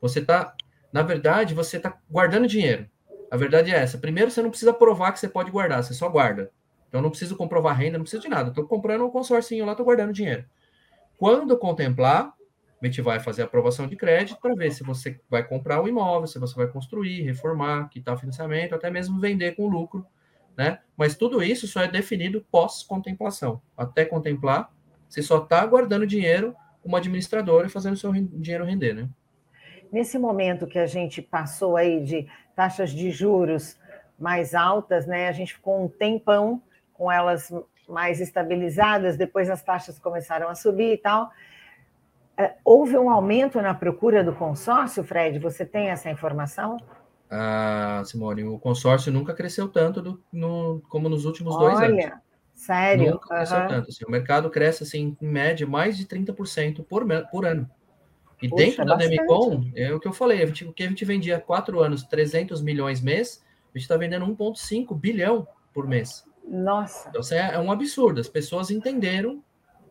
[0.00, 0.52] você está,
[0.92, 2.90] na verdade, você está guardando dinheiro.
[3.30, 3.98] A verdade é essa.
[3.98, 6.50] Primeiro, você não precisa provar que você pode guardar, você só guarda.
[6.92, 8.50] Então, não preciso comprovar renda, não preciso de nada.
[8.50, 10.44] Estou comprando um consórcio lá, estou guardando dinheiro.
[11.16, 12.34] Quando contemplar,
[12.82, 15.88] a gente vai fazer a aprovação de crédito para ver se você vai comprar o
[15.88, 20.04] imóvel, se você vai construir, reformar, quitar o financiamento, até mesmo vender com lucro,
[20.54, 20.80] né?
[20.94, 23.62] Mas tudo isso só é definido pós-contemplação.
[23.74, 24.70] Até contemplar,
[25.08, 29.08] você só está guardando dinheiro como administrador e fazendo o seu dinheiro render, né?
[29.90, 33.78] Nesse momento que a gente passou aí de taxas de juros
[34.18, 35.28] mais altas, né?
[35.28, 36.60] A gente ficou um tempão
[36.92, 37.52] com elas
[37.88, 41.30] mais estabilizadas, depois as taxas começaram a subir e tal.
[42.36, 45.38] É, houve um aumento na procura do consórcio, Fred?
[45.38, 46.78] Você tem essa informação?
[47.30, 52.04] Ah, Simone, o consórcio nunca cresceu tanto do, no, como nos últimos dois Olha, anos.
[52.04, 52.22] Olha,
[52.54, 53.10] sério?
[53.12, 53.68] Nunca cresceu uhum.
[53.68, 53.88] tanto.
[53.88, 57.68] Assim, o mercado cresce, assim, em média, mais de 30% por, por ano.
[58.42, 61.40] E dentro da Demicon, é o que eu falei, o que a gente vendia há
[61.40, 66.24] quatro anos, 300 milhões mês, a gente está vendendo 1,5 bilhão por mês.
[66.44, 67.08] Nossa.
[67.08, 68.20] Então, isso é, é um absurdo.
[68.20, 69.42] As pessoas entenderam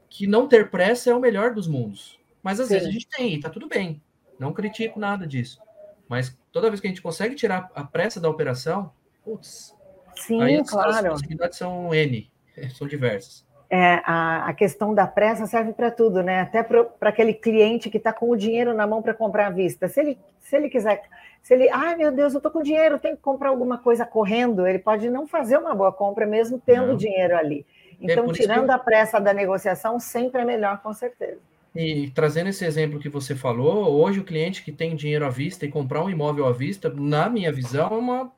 [0.10, 2.20] que não ter pressa é o melhor dos mundos.
[2.44, 2.74] Mas às Sim.
[2.74, 4.02] vezes a gente tem, e tá tudo bem.
[4.38, 5.62] Não critico nada disso.
[6.08, 8.92] Mas toda vez que a gente consegue tirar a pressa da operação,
[9.24, 9.76] putz.
[10.16, 10.90] Sim, aí claro.
[10.90, 12.30] As possibilidades são N,
[12.76, 13.46] são diversas.
[13.70, 16.42] É, a, a questão da pressa serve para tudo, né?
[16.42, 19.88] Até para aquele cliente que está com o dinheiro na mão para comprar à vista.
[19.88, 21.02] Se ele, se ele quiser,
[21.42, 24.68] se ele, ai meu Deus, eu estou com dinheiro, tenho que comprar alguma coisa correndo,
[24.68, 26.98] ele pode não fazer uma boa compra mesmo tendo não.
[26.98, 27.66] dinheiro ali.
[28.02, 28.72] É então, é tirando que...
[28.72, 31.40] a pressa da negociação, sempre é melhor, com certeza.
[31.74, 35.66] E trazendo esse exemplo que você falou, hoje o cliente que tem dinheiro à vista
[35.66, 38.32] e comprar um imóvel à vista, na minha visão, é uma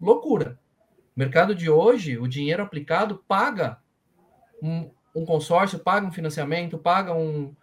[0.00, 0.58] loucura.
[1.14, 3.78] O mercado de hoje, o dinheiro aplicado paga
[4.62, 7.54] um, um consórcio, paga um financiamento, paga um.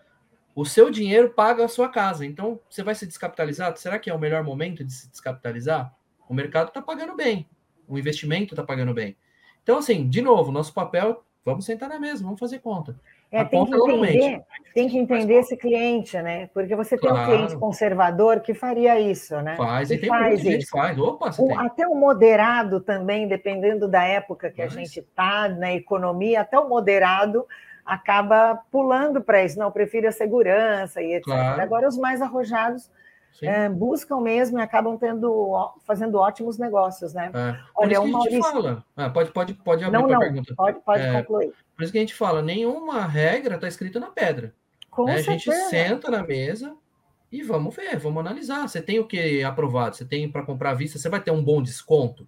[0.60, 2.26] O seu dinheiro paga a sua casa.
[2.26, 3.74] Então, você vai se descapitalizar?
[3.78, 5.96] Será que é o melhor momento de se descapitalizar?
[6.28, 7.48] O mercado está pagando bem,
[7.88, 9.16] o investimento está pagando bem.
[9.64, 12.94] Então, assim, de novo, nosso papel, vamos sentar na mesa, vamos fazer conta.
[13.32, 14.42] É, tem, que entender,
[14.74, 16.50] tem que entender esse cliente, né?
[16.54, 17.32] Porque você tem claro.
[17.32, 19.56] um cliente conservador que faria isso, né?
[19.56, 20.72] Faz, e tem faz isso.
[20.72, 21.00] faz.
[21.00, 24.74] Opa, o, até o moderado também, dependendo da época que Mas...
[24.74, 27.48] a gente está na economia, até o moderado
[27.90, 29.58] acaba pulando para isso.
[29.58, 31.26] Não, prefiro a segurança e etc.
[31.26, 31.62] Claro.
[31.62, 32.90] Agora, os mais arrojados
[33.42, 37.32] é, buscam mesmo e acabam tendo, fazendo ótimos negócios, né?
[37.34, 37.60] É.
[37.76, 38.86] Olha, isso que a gente fala.
[38.96, 40.20] Ah, pode, pode, pode abrir não, não.
[40.20, 40.54] pergunta.
[40.56, 41.54] Pode, pode é, concluir.
[41.76, 44.54] Por isso que a gente fala, nenhuma regra está escrita na pedra.
[44.92, 45.16] Com né?
[45.16, 46.76] A gente senta na mesa
[47.32, 48.68] e vamos ver, vamos analisar.
[48.68, 49.96] Você tem o que aprovado?
[49.96, 51.00] Você tem para comprar à vista?
[51.00, 52.28] Você vai ter um bom desconto?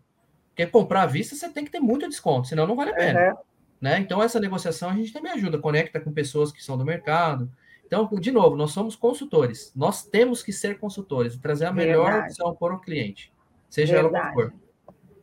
[0.50, 3.30] Porque comprar à vista você tem que ter muito desconto, senão não vale a pena.
[3.30, 3.38] Uhum.
[3.82, 4.00] Né?
[4.00, 7.52] Então, essa negociação a gente também ajuda, conecta com pessoas que são do mercado.
[7.86, 9.74] Então, de novo, nós somos consultores.
[9.76, 12.28] Nós temos que ser consultores e trazer a melhor Verdade.
[12.28, 13.34] opção para o cliente,
[13.68, 14.16] seja Verdade.
[14.16, 14.54] ela qual for.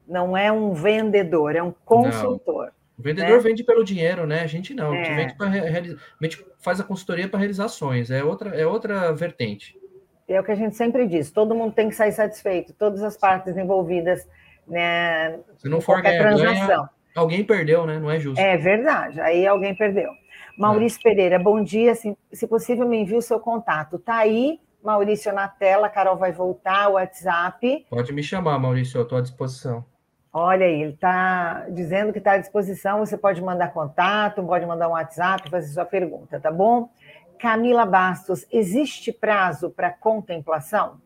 [0.07, 2.67] Não é um vendedor, é um consultor.
[2.67, 2.73] Não.
[2.99, 3.39] O vendedor né?
[3.39, 4.41] vende pelo dinheiro, né?
[4.41, 4.93] A gente não.
[4.93, 5.01] É.
[5.01, 8.11] A, gente vende pra realizar, a gente faz a consultoria para realizações.
[8.11, 9.79] É outra, é outra vertente.
[10.27, 13.17] É o que a gente sempre diz: todo mundo tem que sair satisfeito, todas as
[13.17, 14.27] partes envolvidas,
[14.67, 15.39] né?
[15.59, 17.99] Se não for ganhar, ganha, alguém perdeu, né?
[17.99, 18.41] Não é justo.
[18.41, 19.21] É verdade.
[19.21, 20.11] Aí alguém perdeu.
[20.57, 21.03] Maurício é.
[21.03, 21.95] Pereira, bom dia.
[21.95, 23.99] Se, se possível, me envie o seu contato.
[23.99, 25.89] Tá aí, Maurício, na tela.
[25.89, 27.87] Carol vai voltar, o WhatsApp.
[27.91, 29.85] Pode me chamar, Maurício, eu estou à disposição.
[30.33, 32.99] Olha aí, ele está dizendo que está à disposição.
[32.99, 36.91] Você pode mandar contato, pode mandar um WhatsApp, fazer sua pergunta, tá bom?
[37.39, 41.01] Camila Bastos, existe prazo para contemplação?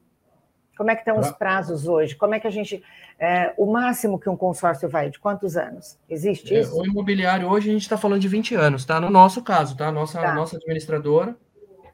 [0.77, 2.17] Como é que estão os prazos hoje?
[2.17, 2.83] Como é que a gente.
[3.19, 5.99] É, o máximo que um consórcio vai, de quantos anos?
[6.09, 6.77] Existe é, isso?
[6.77, 9.01] É, o imobiliário hoje a gente está falando de 20 anos, tá?
[9.01, 9.93] No nosso caso, tá?
[9.93, 10.35] Nossa, tá.
[10.35, 11.37] nossa administradora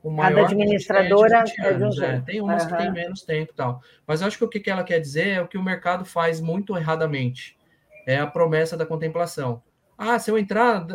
[0.03, 2.21] o maior Cada administradora é de, um é.
[2.21, 2.71] Tem umas uhum.
[2.71, 3.83] que tem menos tempo e tal.
[4.07, 6.41] Mas eu acho que o que ela quer dizer é o que o mercado faz
[6.41, 7.57] muito erradamente.
[8.07, 9.63] É a promessa da contemplação.
[9.97, 10.87] Ah, se eu entrar...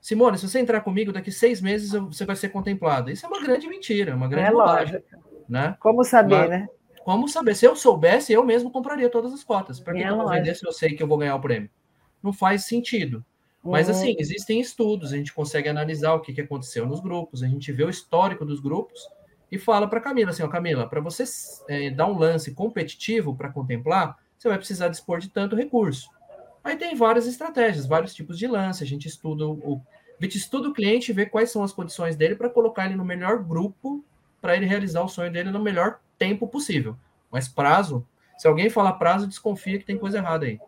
[0.00, 3.10] Simone, se você entrar comigo, daqui seis meses você vai ser contemplada.
[3.10, 5.02] Isso é uma grande mentira, uma grande é bobagem.
[5.48, 5.76] Né?
[5.80, 6.68] Como saber, Mas, né?
[7.08, 7.54] Como saber?
[7.54, 9.80] Se eu soubesse, eu mesmo compraria todas as cotas.
[9.80, 11.70] Para que, é eu vou vender se eu sei que eu vou ganhar o prêmio?
[12.22, 13.24] Não faz sentido.
[13.64, 13.94] Mas, uhum.
[13.94, 17.72] assim, existem estudos, a gente consegue analisar o que, que aconteceu nos grupos, a gente
[17.72, 19.08] vê o histórico dos grupos
[19.50, 21.24] e fala para Camila assim, ó, Camila, para você
[21.66, 26.10] é, dar um lance competitivo para contemplar, você vai precisar dispor de tanto recurso.
[26.62, 29.80] Aí tem várias estratégias, vários tipos de lance, a gente estuda o,
[30.20, 32.96] a gente estuda o cliente e vê quais são as condições dele para colocar ele
[32.96, 34.04] no melhor grupo
[34.42, 36.96] para ele realizar o sonho dele no melhor tempo possível.
[37.30, 38.06] Mas prazo,
[38.36, 40.60] se alguém falar prazo, desconfia que tem coisa errada aí.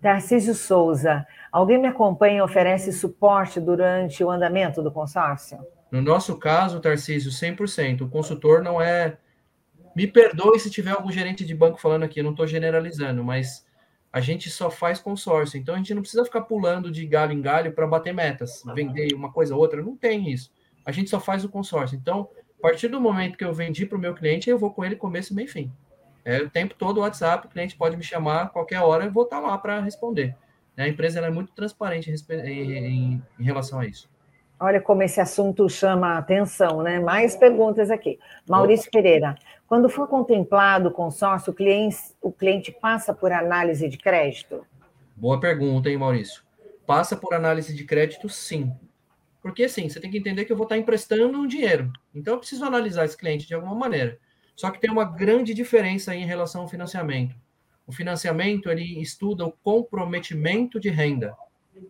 [0.00, 5.58] Tarcísio Souza, alguém me acompanha e oferece suporte durante o andamento do consórcio?
[5.90, 8.02] No nosso caso, Tarcísio, 100%.
[8.02, 9.16] O consultor não é.
[9.96, 13.64] Me perdoe se tiver algum gerente de banco falando aqui, eu não estou generalizando, mas
[14.12, 15.58] a gente só faz consórcio.
[15.58, 19.14] Então a gente não precisa ficar pulando de galho em galho para bater metas, vender
[19.14, 19.82] uma coisa ou outra.
[19.82, 20.52] Não tem isso.
[20.84, 21.96] A gente só faz o consórcio.
[21.96, 22.28] Então,
[22.64, 25.34] partir do momento que eu vendi para o meu cliente, eu vou com ele começo,
[25.34, 25.70] meio fim.
[26.24, 29.12] É o tempo todo o WhatsApp, o cliente pode me chamar a qualquer hora, eu
[29.12, 30.34] vou estar lá para responder.
[30.74, 34.08] A empresa é muito transparente em, em, em relação a isso.
[34.58, 36.98] Olha como esse assunto chama a atenção, né?
[36.98, 38.18] Mais perguntas aqui.
[38.48, 39.34] Maurício Pereira,
[39.66, 44.66] quando for contemplado o consórcio, o cliente, o cliente passa por análise de crédito?
[45.14, 46.42] Boa pergunta, hein, Maurício?
[46.86, 48.72] Passa por análise de crédito, sim.
[49.44, 51.92] Porque, assim, você tem que entender que eu vou estar emprestando um dinheiro.
[52.14, 54.18] Então, eu preciso analisar esse cliente de alguma maneira.
[54.56, 57.36] Só que tem uma grande diferença em relação ao financiamento.
[57.86, 61.36] O financiamento, ele estuda o comprometimento de renda.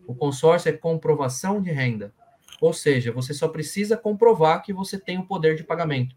[0.05, 2.13] O consórcio é comprovação de renda.
[2.59, 6.13] Ou seja, você só precisa comprovar que você tem o poder de pagamento.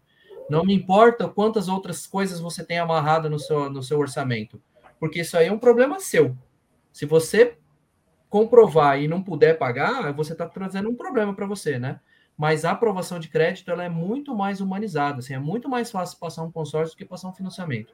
[0.49, 4.61] Não me importa quantas outras coisas você tem amarrado no seu, no seu orçamento,
[4.99, 6.35] porque isso aí é um problema seu.
[6.91, 7.57] Se você
[8.29, 11.99] comprovar e não puder pagar, você está trazendo um problema para você, né?
[12.37, 16.17] Mas a aprovação de crédito ela é muito mais humanizada, assim, é muito mais fácil
[16.19, 17.93] passar um consórcio do que passar um financiamento.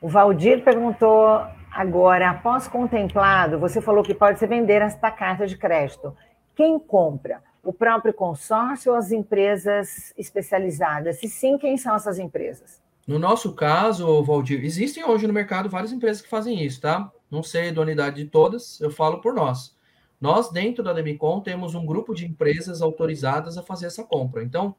[0.00, 5.56] O Valdir perguntou agora, após contemplado, você falou que pode se vender esta carta de
[5.56, 6.16] crédito.
[6.54, 7.42] Quem compra?
[7.64, 11.18] O próprio consórcio ou as empresas especializadas?
[11.18, 12.80] Se sim, quem são essas empresas?
[13.06, 17.10] No nosso caso, Valdir, existem hoje no mercado várias empresas que fazem isso, tá?
[17.30, 19.76] Não sei a unidade de todas, eu falo por nós.
[20.20, 24.42] Nós, dentro da Demicon, temos um grupo de empresas autorizadas a fazer essa compra.
[24.42, 24.74] Então,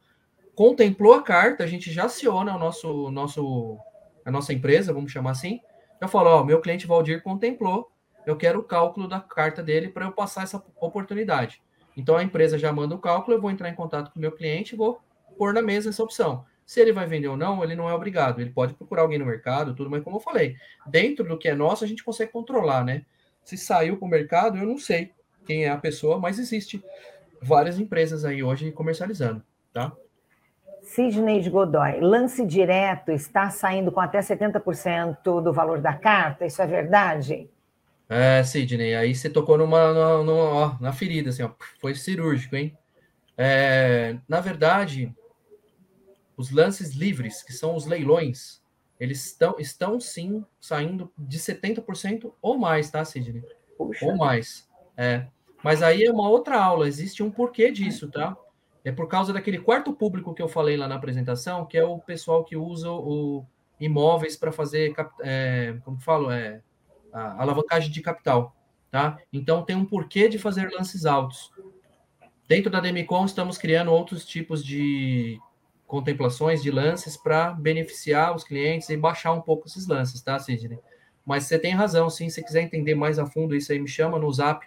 [0.54, 3.78] contemplou a carta, a gente já aciona o nosso, nosso,
[4.26, 5.62] a nossa empresa, vamos chamar assim.
[6.02, 7.92] Eu falo, ó, meu cliente Valdir contemplou,
[8.26, 11.62] eu quero o cálculo da carta dele para eu passar essa oportunidade.
[11.96, 14.32] Então a empresa já manda o cálculo, eu vou entrar em contato com o meu
[14.32, 15.00] cliente e vou
[15.38, 16.46] pôr na mesa essa opção.
[16.70, 18.40] Se ele vai vender ou não, ele não é obrigado.
[18.40, 20.56] Ele pode procurar alguém no mercado, tudo, mas como eu falei,
[20.86, 23.06] dentro do que é nosso, a gente consegue controlar, né?
[23.44, 25.12] Se saiu para o mercado, eu não sei
[25.48, 26.80] quem é a pessoa, mas existe
[27.42, 29.42] várias empresas aí hoje comercializando,
[29.74, 29.92] tá?
[30.84, 36.62] Sidney de Godoy, lance direto está saindo com até 70% do valor da carta, isso
[36.62, 37.50] é verdade?
[38.08, 41.50] É, Sidney, aí você tocou numa, numa, numa ó, na ferida, assim, ó,
[41.82, 42.78] foi cirúrgico, hein?
[43.36, 45.12] É, na verdade,
[46.40, 48.62] os lances livres, que são os leilões,
[48.98, 53.44] eles estão, estão sim saindo de 70% ou mais, tá, Sidney?
[53.78, 54.66] Ou mais.
[54.96, 55.28] É.
[55.62, 58.38] Mas aí é uma outra aula, existe um porquê disso, tá?
[58.86, 62.00] É por causa daquele quarto público que eu falei lá na apresentação, que é o
[62.00, 63.46] pessoal que usa o
[63.78, 66.62] imóveis para fazer, é, como que falo, é,
[67.12, 68.56] a alavancagem de capital,
[68.90, 69.20] tá?
[69.34, 71.52] Então tem um porquê de fazer lances altos.
[72.48, 75.38] Dentro da Demicon estamos criando outros tipos de
[75.90, 80.78] contemplações de lances para beneficiar os clientes e baixar um pouco esses lances, tá, Sidney?
[81.26, 82.30] Mas você tem razão, sim.
[82.30, 84.64] Se quiser entender mais a fundo isso aí, me chama no Zap.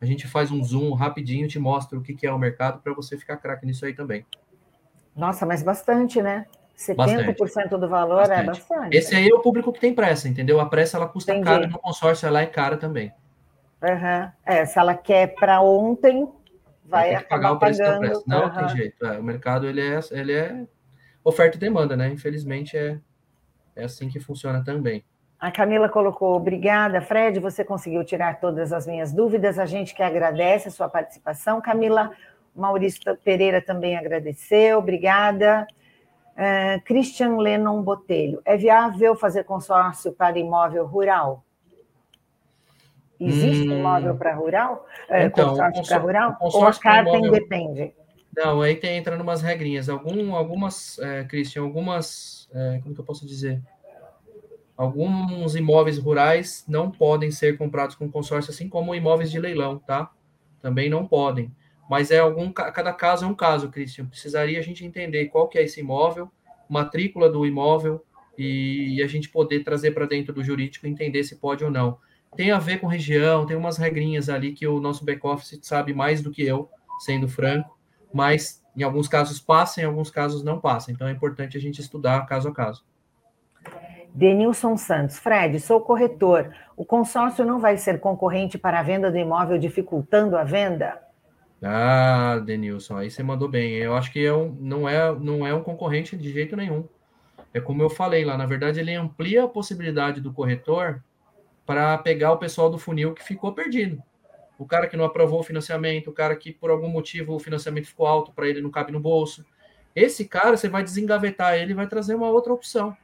[0.00, 3.18] A gente faz um zoom rapidinho, te mostra o que é o mercado para você
[3.18, 4.24] ficar craque nisso aí também.
[5.14, 6.46] Nossa, mas bastante, né?
[6.76, 7.68] 70% bastante.
[7.68, 8.42] do valor é bastante.
[8.42, 8.96] é bastante.
[8.96, 10.60] Esse aí é o público que tem pressa, entendeu?
[10.60, 11.46] A pressa ela custa Entendi.
[11.46, 13.12] caro no consórcio, ela é cara também.
[13.82, 14.30] Uhum.
[14.46, 16.26] É, se ela quer para ontem,
[16.84, 17.98] vai pagar o preço pagando.
[18.00, 18.24] preço.
[18.26, 18.54] Não uhum.
[18.54, 19.06] tem jeito.
[19.06, 20.66] É, o mercado ele é, ele é
[21.22, 22.08] oferta e demanda, né?
[22.08, 22.98] Infelizmente é,
[23.74, 25.04] é assim que funciona também.
[25.38, 30.02] A Camila colocou, obrigada, Fred, você conseguiu tirar todas as minhas dúvidas, a gente que
[30.02, 31.60] agradece a sua participação.
[31.60, 32.12] Camila,
[32.54, 35.66] Maurício Pereira também agradeceu, obrigada.
[36.32, 38.40] Uh, Christian Lennon Botelho.
[38.44, 41.43] É viável fazer consórcio para imóvel rural?
[43.20, 44.86] Existe hum, imóvel para rural?
[45.08, 46.36] É, então, consórcio para rural?
[46.40, 47.28] Ou a carta imóvel...
[47.28, 47.94] independe?
[48.36, 49.88] Não, aí tem, entra umas regrinhas.
[49.88, 53.62] Algum, algumas, é, Christian, algumas, é, como que eu posso dizer?
[54.76, 60.10] Alguns imóveis rurais não podem ser comprados com consórcio, assim como imóveis de leilão, tá?
[60.60, 61.52] Também não podem
[61.88, 64.06] mas é algum cada caso é um caso, Christian.
[64.06, 66.30] Precisaria a gente entender qual que é esse imóvel,
[66.68, 68.04] matrícula do imóvel
[68.38, 71.70] e, e a gente poder trazer para dentro do jurídico e entender se pode ou
[71.70, 71.98] não.
[72.36, 76.22] Tem a ver com região, tem umas regrinhas ali que o nosso back-office sabe mais
[76.22, 76.68] do que eu,
[77.00, 77.78] sendo franco,
[78.12, 80.90] mas em alguns casos passa, em alguns casos não passa.
[80.90, 82.84] Então é importante a gente estudar caso a caso.
[84.14, 86.54] Denilson Santos, Fred, sou corretor.
[86.76, 91.00] O consórcio não vai ser concorrente para a venda do imóvel, dificultando a venda?
[91.60, 93.72] Ah, Denilson, aí você mandou bem.
[93.72, 96.86] Eu acho que é um, não, é, não é um concorrente de jeito nenhum.
[97.52, 101.02] É como eu falei lá, na verdade, ele amplia a possibilidade do corretor
[101.66, 104.02] para pegar o pessoal do funil que ficou perdido.
[104.58, 107.86] O cara que não aprovou o financiamento, o cara que por algum motivo o financiamento
[107.86, 109.44] ficou alto para ele não cabe no bolso.
[109.94, 112.96] Esse cara você vai desengavetar ele vai trazer uma outra opção.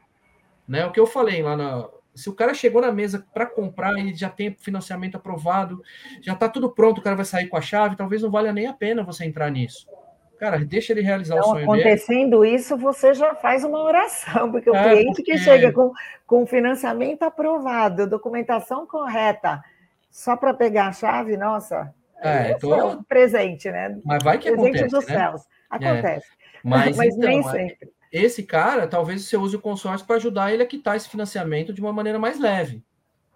[0.67, 0.87] Né?
[0.87, 1.89] O que eu falei lá na.
[2.15, 5.83] Se o cara chegou na mesa para comprar e já tem financiamento aprovado,
[6.21, 8.67] já está tudo pronto, o cara vai sair com a chave, talvez não valha nem
[8.67, 9.87] a pena você entrar nisso.
[10.41, 12.55] Cara, deixa ele realizar então, o sonho acontecendo dele.
[12.55, 15.32] isso, você já faz uma oração, porque o é, cliente porque...
[15.32, 15.93] que chega com,
[16.26, 19.62] com financiamento aprovado, documentação correta,
[20.11, 22.74] só para pegar a chave, nossa, é, tô...
[22.74, 23.99] é um presente, né?
[24.03, 25.14] Mas vai que presente acontece, dos né?
[25.14, 25.43] céus.
[25.68, 26.26] Acontece.
[26.26, 26.59] É.
[26.64, 27.93] Mas, Mas então, nem sempre.
[28.11, 31.82] Esse cara, talvez você use o consórcio para ajudar ele a quitar esse financiamento de
[31.82, 32.82] uma maneira mais leve.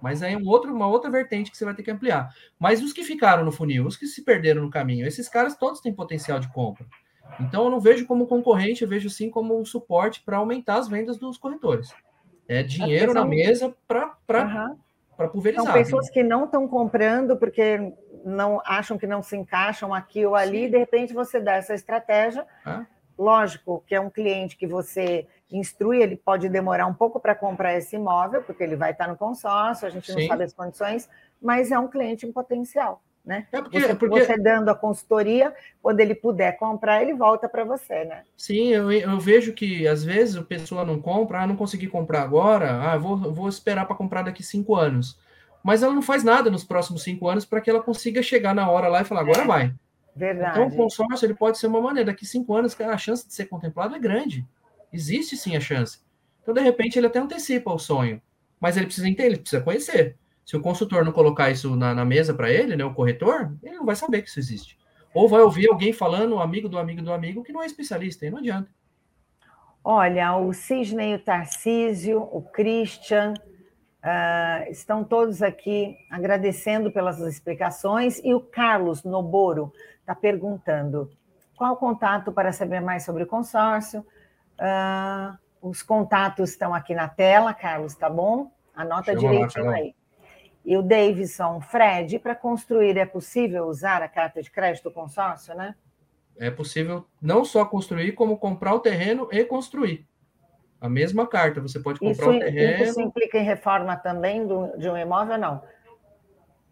[0.01, 2.29] Mas aí é um outro, uma outra vertente que você vai ter que ampliar.
[2.59, 5.81] Mas os que ficaram no funil, os que se perderam no caminho, esses caras todos
[5.81, 6.87] têm potencial de compra.
[7.41, 10.89] Então eu não vejo como concorrente, eu vejo sim como um suporte para aumentar as
[10.89, 11.93] vendas dos corretores.
[12.47, 13.23] É dinheiro são...
[13.23, 14.77] na mesa para
[15.19, 15.29] uhum.
[15.29, 15.65] pulverizar.
[15.65, 16.13] São pessoas né?
[16.13, 17.93] que não estão comprando porque
[18.25, 20.71] não acham que não se encaixam aqui ou ali, sim.
[20.71, 22.47] de repente você dá essa estratégia.
[23.17, 27.75] Lógico que é um cliente que você instrui, ele pode demorar um pouco para comprar
[27.75, 30.29] esse imóvel, porque ele vai estar no consórcio, a gente não Sim.
[30.29, 31.09] sabe as condições,
[31.41, 33.01] mas é um cliente em potencial.
[33.25, 33.47] Né?
[33.51, 34.21] É porque, você, porque...
[34.21, 38.23] você dando a consultoria, quando ele puder comprar, ele volta para você, né?
[38.37, 42.21] Sim, eu, eu, vejo que às vezes a pessoa não compra, ah, não consegui comprar
[42.21, 45.19] agora, ah, vou, vou esperar para comprar daqui cinco anos.
[45.63, 48.69] Mas ela não faz nada nos próximos cinco anos para que ela consiga chegar na
[48.69, 49.75] hora lá e falar, agora é, vai.
[50.15, 50.61] Verdade.
[50.61, 53.47] Então o consórcio ele pode ser uma maneira, daqui cinco anos a chance de ser
[53.47, 54.47] contemplado é grande.
[54.95, 55.99] Existe sim a chance.
[56.41, 58.23] Então, de repente, ele até antecipa o sonho,
[58.61, 60.17] mas ele precisa entender, ele precisa conhecer.
[60.45, 63.77] Se o consultor não colocar isso na, na mesa para ele, né, o corretor, ele
[63.77, 64.79] não vai saber que isso existe.
[65.13, 68.25] Ou vai ouvir alguém falando, um amigo do amigo do amigo, que não é especialista,
[68.25, 68.71] aí não adianta.
[69.83, 78.33] Olha, o Cisney, o Tarcísio, o Christian, uh, estão todos aqui agradecendo pelas explicações, e
[78.33, 81.11] o Carlos Noboro está perguntando
[81.57, 84.05] qual o contato para saber mais sobre o consórcio,
[84.59, 88.51] Uh, os contatos estão aqui na tela, Carlos, tá bom?
[88.75, 89.95] Anota Chama direitinho lá, aí.
[90.65, 95.75] E o Davidson, Fred, para construir é possível usar a carta de crédito consórcio, né?
[96.37, 100.07] É possível não só construir, como comprar o terreno e construir.
[100.81, 102.85] A mesma carta, você pode comprar isso, o terreno.
[102.85, 105.63] Isso implica em reforma também do, de um imóvel, não?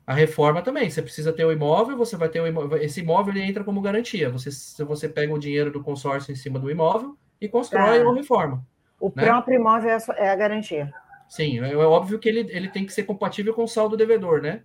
[0.07, 0.91] A reforma também.
[0.91, 2.83] Você precisa ter o imóvel, você vai ter o imóvel.
[2.83, 4.29] Esse imóvel ele entra como garantia.
[4.31, 8.07] Você, se você pega o dinheiro do consórcio em cima do imóvel, e constrói tá.
[8.07, 8.65] ou reforma.
[9.01, 9.25] O né?
[9.25, 10.93] próprio imóvel é, é a garantia.
[11.29, 14.41] Sim, é, é óbvio que ele, ele tem que ser compatível com o saldo devedor,
[14.41, 14.63] né?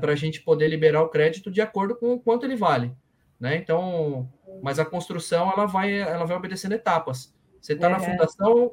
[0.00, 2.96] Para a gente poder liberar o crédito de acordo com o quanto ele vale.
[3.38, 3.56] Né?
[3.56, 4.28] Então,
[4.62, 7.34] mas a construção ela vai, ela vai obedecendo etapas.
[7.60, 7.90] Você está é.
[7.90, 8.72] na fundação,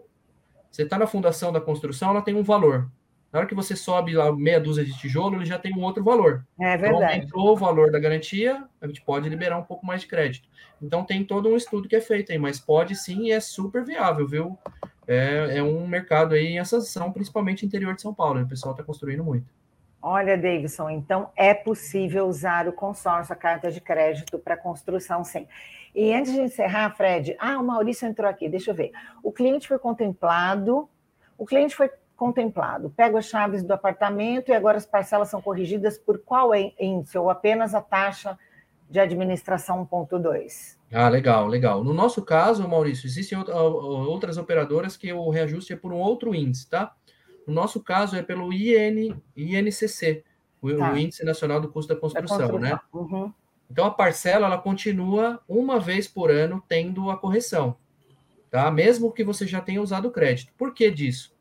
[0.72, 2.90] você está na fundação da construção, ela tem um valor.
[3.32, 6.04] Na hora que você sobe lá meia dúzia de tijolo, ele já tem um outro
[6.04, 6.46] valor.
[6.60, 6.96] É verdade.
[6.96, 10.50] Então, aumentou o valor da garantia, a gente pode liberar um pouco mais de crédito.
[10.82, 13.86] Então, tem todo um estudo que é feito aí, mas pode sim e é super
[13.86, 14.58] viável, viu?
[15.08, 18.42] É, é um mercado aí em ascensão, principalmente interior de São Paulo.
[18.42, 19.46] O pessoal está construindo muito.
[20.02, 25.48] Olha, Davidson, então é possível usar o consórcio, a carta de crédito para construção, sim.
[25.94, 28.92] E antes de encerrar, Fred, ah, o Maurício entrou aqui, deixa eu ver.
[29.22, 30.90] O cliente foi contemplado,
[31.38, 31.90] o cliente foi
[32.22, 32.92] contemplado.
[32.92, 37.32] Pego as chaves do apartamento e agora as parcelas são corrigidas por qual índice ou
[37.32, 38.38] apenas a taxa
[38.88, 40.78] de administração 1.2?
[40.94, 41.84] Ah, legal, legal.
[41.84, 46.70] No nosso caso, Maurício, existem outras operadoras que o reajuste é por um outro índice,
[46.70, 46.96] tá?
[47.48, 50.24] No nosso caso é pelo IN, INCC,
[50.62, 50.94] o, tá.
[50.94, 52.60] o Índice Nacional do Custo da Construção, da construção.
[52.60, 52.80] né?
[52.94, 53.34] Uhum.
[53.68, 57.76] Então a parcela ela continua uma vez por ano tendo a correção,
[58.52, 58.70] tá?
[58.70, 60.54] Mesmo que você já tenha usado o crédito.
[60.56, 61.34] Por que disso?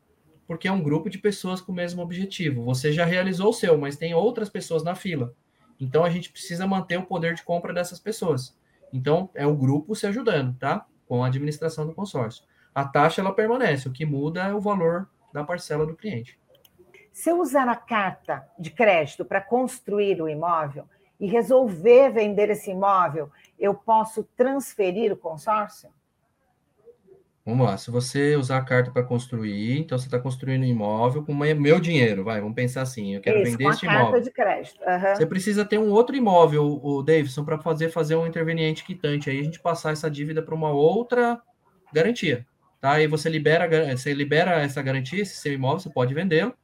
[0.50, 2.64] Porque é um grupo de pessoas com o mesmo objetivo.
[2.64, 5.32] Você já realizou o seu, mas tem outras pessoas na fila.
[5.78, 8.58] Então a gente precisa manter o poder de compra dessas pessoas.
[8.92, 10.84] Então é o grupo se ajudando, tá?
[11.06, 12.42] Com a administração do consórcio.
[12.74, 16.36] A taxa ela permanece, o que muda é o valor da parcela do cliente.
[17.12, 20.84] Se eu usar a carta de crédito para construir o imóvel
[21.20, 25.90] e resolver vender esse imóvel, eu posso transferir o consórcio?
[27.50, 31.24] Vamos lá, se você usar a carta para construir, então você está construindo um imóvel
[31.24, 34.20] com meu dinheiro, vai, vamos pensar assim, eu quero Isso, vender este carta imóvel.
[34.22, 34.80] de crédito.
[34.86, 35.14] Aham.
[35.16, 39.40] Você precisa ter um outro imóvel, o Davidson, para fazer fazer um interveniente quitante, aí
[39.40, 41.42] a gente passar essa dívida para uma outra
[41.92, 42.46] garantia,
[42.80, 42.92] tá?
[42.92, 46.54] Aí você libera, você libera essa garantia, esse seu imóvel, você pode vendê-lo,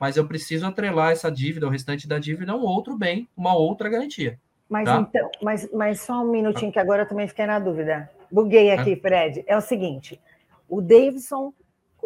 [0.00, 3.56] mas eu preciso atrelar essa dívida, o restante da dívida, a um outro bem, uma
[3.56, 4.38] outra garantia.
[4.68, 5.00] Mas Tá.
[5.00, 8.08] então, mas, mas só um minutinho que agora eu também fiquei na dúvida.
[8.30, 9.42] Buguei aqui, Fred.
[9.46, 10.20] É o seguinte:
[10.68, 11.52] o Davidson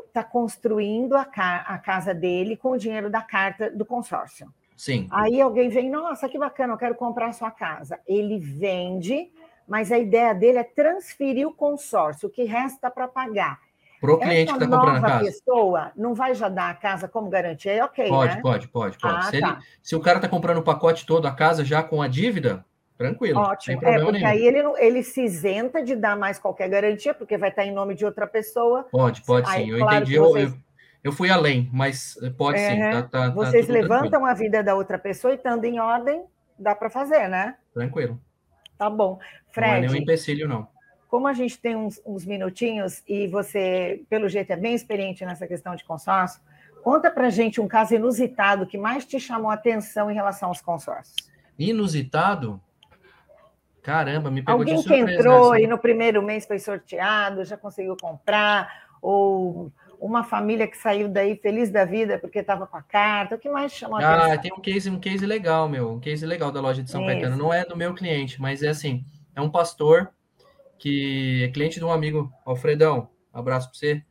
[0.06, 4.52] está construindo a, ca- a casa dele com o dinheiro da carta do consórcio.
[4.76, 8.00] Sim, Aí alguém vem, nossa, que bacana, eu quero comprar a sua casa.
[8.06, 9.30] Ele vende,
[9.66, 13.58] mas a ideia dele é transferir o consórcio, o que resta para pagar.
[14.00, 15.24] pro cliente Essa que está comprando a nova casa.
[15.24, 17.72] pessoa não vai já dar a casa como garantia?
[17.72, 18.42] Aí, ok, Pode, né?
[18.42, 19.14] pode, pode, pode.
[19.16, 19.48] Ah, se, tá.
[19.48, 22.64] ele- se o cara está comprando o pacote todo, a casa já com a dívida,
[23.02, 23.78] tranquilo, Ótimo.
[23.82, 24.26] É, porque nenhum.
[24.26, 27.72] aí ele, não- ele se isenta de dar mais qualquer garantia, porque vai estar em
[27.72, 28.84] nome de outra pessoa.
[28.90, 29.70] Pode, pode Aí, sim.
[29.72, 30.18] Eu claro entendi.
[30.18, 30.58] vocês- eu,
[31.04, 32.80] eu fui além, mas pode sim.
[32.82, 32.90] Uhum.
[32.90, 33.88] Tá, tá, tá Vocês tranquilo.
[33.94, 36.24] levantam a vida da outra pessoa e estando em ordem,
[36.58, 37.56] dá para fazer, né?
[37.74, 38.20] Tranquilo.
[38.78, 39.18] Tá bom.
[39.56, 40.66] Não é nenhum Fred, empecilho, não.
[41.08, 45.46] como a gente tem uns, uns minutinhos e você, pelo jeito, é bem experiente nessa
[45.46, 46.40] questão de consórcio,
[46.82, 50.60] conta para gente um caso inusitado que mais te chamou a atenção em relação aos
[50.60, 51.14] consórcios.
[51.58, 52.60] Inusitado?
[53.82, 55.18] Caramba, me pegou Alguém de que surpresa.
[55.20, 55.64] entrou essa.
[55.64, 58.70] e no primeiro mês foi sorteado, já conseguiu comprar,
[59.02, 63.38] ou uma família que saiu daí feliz da vida porque estava com a carta, o
[63.38, 64.42] que mais chamou Ah, atenção?
[64.42, 65.92] tem um case, um case legal, meu.
[65.92, 67.10] Um case legal da loja de São Isso.
[67.10, 67.36] Caetano.
[67.36, 69.04] Não é do meu cliente, mas é assim:
[69.34, 70.10] é um pastor
[70.78, 73.08] que é cliente de um amigo, Alfredão.
[73.32, 74.02] Abraço para você.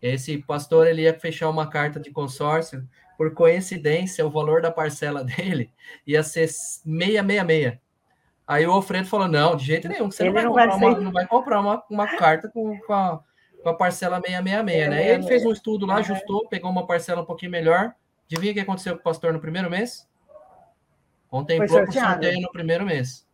[0.00, 2.86] Esse pastor ele ia fechar uma carta de consórcio.
[3.16, 5.70] Por coincidência, o valor da parcela dele
[6.06, 7.78] ia ser 666.
[8.52, 11.00] Aí o Alfredo falou: não, de jeito nenhum, você não não vai vai comprar, uma,
[11.00, 13.20] não vai comprar uma, uma carta com, com, a,
[13.62, 15.06] com a parcela 666, né?
[15.06, 17.94] E ele fez um estudo lá, ajustou, pegou uma parcela um pouquinho melhor.
[18.26, 20.06] Adivinha o que aconteceu com o pastor no primeiro mês?
[21.30, 23.26] Contemplou o sorteio no primeiro mês.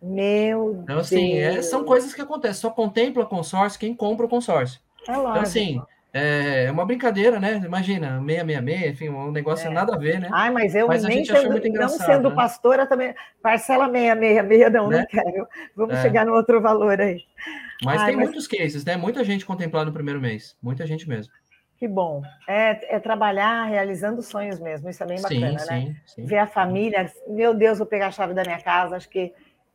[0.00, 1.66] Meu Então, assim, é- Deus.
[1.66, 2.62] são coisas que acontecem.
[2.62, 4.80] Só contempla consórcio quem compra o consórcio.
[5.06, 5.82] É Então, assim,
[6.12, 7.60] é uma brincadeira, né?
[7.64, 10.28] Imagina, 666, enfim, um negócio nada a ver, né?
[10.32, 12.34] Ai, mas eu Mas nem sendo, não sendo né?
[12.36, 13.14] pastora também.
[13.42, 14.98] Parcela 666, não, Né?
[14.98, 15.48] não quero.
[15.74, 16.02] Vamos É.
[16.02, 17.22] chegar no outro valor aí.
[17.84, 18.96] Mas Ai, tem mas- muitos cases, né?
[18.96, 20.56] Muita gente contemplada no primeiro mês.
[20.62, 21.32] Muita gente mesmo.
[21.78, 22.22] Que bom.
[22.46, 24.88] É, é trabalhar realizando sonhos mesmo.
[24.88, 25.80] Isso é bem bacana, sim, né?
[25.80, 26.26] sim, sim.
[26.26, 27.10] Ver a família.
[27.26, 28.94] Meu Deus, vou pegar a chave da minha casa.
[28.96, 29.32] Acho que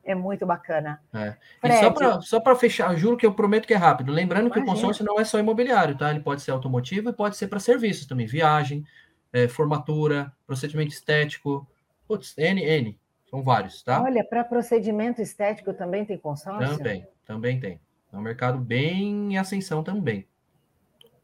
[0.07, 1.01] é muito bacana.
[1.13, 1.35] É.
[1.63, 2.25] E Fred.
[2.25, 4.11] só para fechar, juro que eu prometo que é rápido.
[4.11, 6.09] Lembrando que o consórcio não é só imobiliário, tá?
[6.09, 8.85] Ele pode ser automotivo e pode ser para serviços também, viagem,
[9.33, 11.67] é, formatura, procedimento estético,
[12.07, 12.97] putz, N, N,
[13.29, 14.01] são vários, tá?
[14.01, 16.77] Olha, para procedimento estético também tem consórcio?
[16.77, 17.81] Também, também tem.
[18.11, 20.25] É um mercado bem em ascensão também.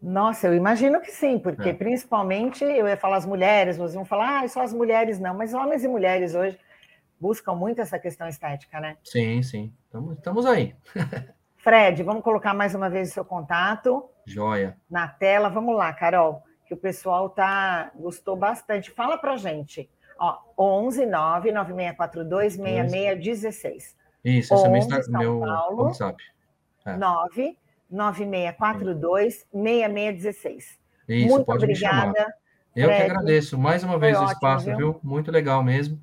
[0.02, 1.74] Nossa, eu imagino que sim, porque É.
[1.74, 5.54] principalmente eu ia falar as mulheres, vocês vão falar, ah, só as mulheres não, mas
[5.54, 6.60] homens e mulheres hoje
[7.24, 8.98] buscam muito essa questão estética, né?
[9.02, 9.74] Sim, sim.
[10.18, 10.76] Estamos, aí.
[11.58, 14.76] Fred, vamos colocar mais uma vez o seu contato Joia.
[14.92, 15.48] na tela.
[15.48, 18.92] Vamos lá, Carol, que o pessoal tá gostou bastante.
[18.92, 19.90] Fala pra gente.
[20.20, 23.96] Ó, 11 9 9642 6616.
[24.26, 25.84] Isso, esse é meu, 11, Insta- São meu Paulo.
[25.84, 26.24] WhatsApp.
[26.86, 26.98] É.
[26.98, 27.58] 9
[27.90, 30.80] 9642 6616.
[31.08, 32.08] Isso, Muito pode me chamar.
[32.10, 32.34] obrigada.
[32.76, 33.12] Eu que Fred.
[33.12, 34.78] agradeço mais uma vez o espaço, viu?
[34.78, 35.00] viu?
[35.04, 35.98] Muito legal mesmo.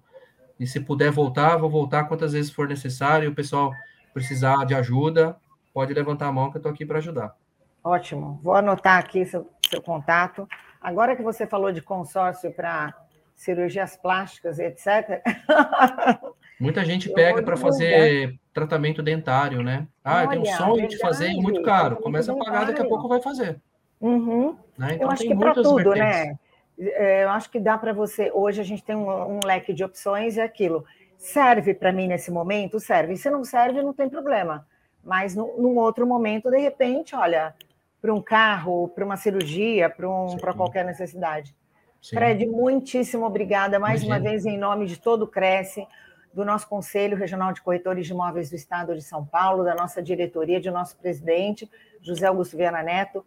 [0.60, 3.24] E se puder voltar, vou voltar quantas vezes for necessário.
[3.24, 3.72] E o pessoal
[4.12, 5.36] precisar de ajuda,
[5.72, 7.34] pode levantar a mão que eu estou aqui para ajudar.
[7.82, 8.38] Ótimo.
[8.42, 10.46] Vou anotar aqui seu, seu contato.
[10.80, 12.94] Agora que você falou de consórcio para
[13.34, 15.22] cirurgias plásticas etc.
[16.60, 19.86] Muita gente Eu pega para fazer tratamento dentário, né?
[20.04, 21.96] Ah, eu tenho um sonho de fazer e muito caro.
[21.96, 22.88] Começa a pagar, daqui a dentário.
[22.90, 23.58] pouco vai fazer.
[23.98, 24.58] Uhum.
[24.76, 24.90] Né?
[24.90, 26.26] Eu Então acho tem que para muitas tudo, vertentes.
[26.26, 26.38] né?
[26.80, 28.30] É, Eu acho que dá para você.
[28.32, 30.84] Hoje a gente tem um, um leque de opções e aquilo.
[31.18, 32.80] Serve para mim nesse momento?
[32.80, 33.16] Serve.
[33.16, 34.66] Se não serve, não tem problema.
[35.04, 37.54] Mas no, num outro momento, de repente, olha,
[38.00, 41.54] para um carro, para uma cirurgia, para um, qualquer necessidade.
[42.00, 42.16] Sim.
[42.16, 44.30] Fred, muitíssimo obrigada mais uma Imagina.
[44.30, 45.86] vez em nome de todo o Cresce,
[46.32, 50.02] do nosso Conselho Regional de Corretores de Imóveis do Estado de São Paulo, da nossa
[50.02, 51.70] diretoria, de nosso presidente,
[52.00, 53.24] José Augusto Viana Neto.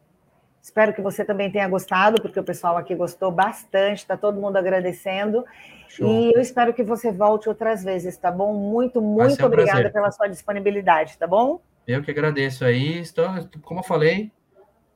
[0.63, 4.55] Espero que você também tenha gostado, porque o pessoal aqui gostou bastante, está todo mundo
[4.55, 5.43] agradecendo.
[5.89, 6.07] Show.
[6.07, 8.53] E eu espero que você volte outras vezes, tá bom?
[8.53, 9.91] Muito, muito um obrigada prazer.
[9.91, 11.59] pela sua disponibilidade, tá bom?
[11.85, 12.97] Eu que agradeço aí.
[12.99, 13.25] Estou,
[13.61, 14.31] como eu falei,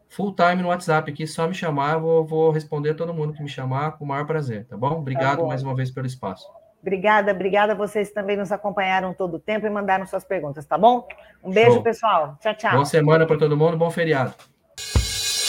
[0.07, 3.43] full time no WhatsApp aqui, só me chamar, eu vou, vou responder todo mundo que
[3.43, 4.99] me chamar com o maior prazer, tá bom?
[4.99, 5.47] Obrigado bom.
[5.49, 6.49] mais uma vez pelo espaço.
[6.81, 7.75] Obrigada, obrigada.
[7.75, 11.05] Vocês também nos acompanharam todo o tempo e mandaram suas perguntas, tá bom?
[11.43, 11.83] Um beijo, Show.
[11.83, 12.37] pessoal.
[12.39, 12.71] Tchau, tchau.
[12.71, 14.33] Boa semana para todo mundo, bom feriado.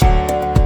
[0.03, 0.58] you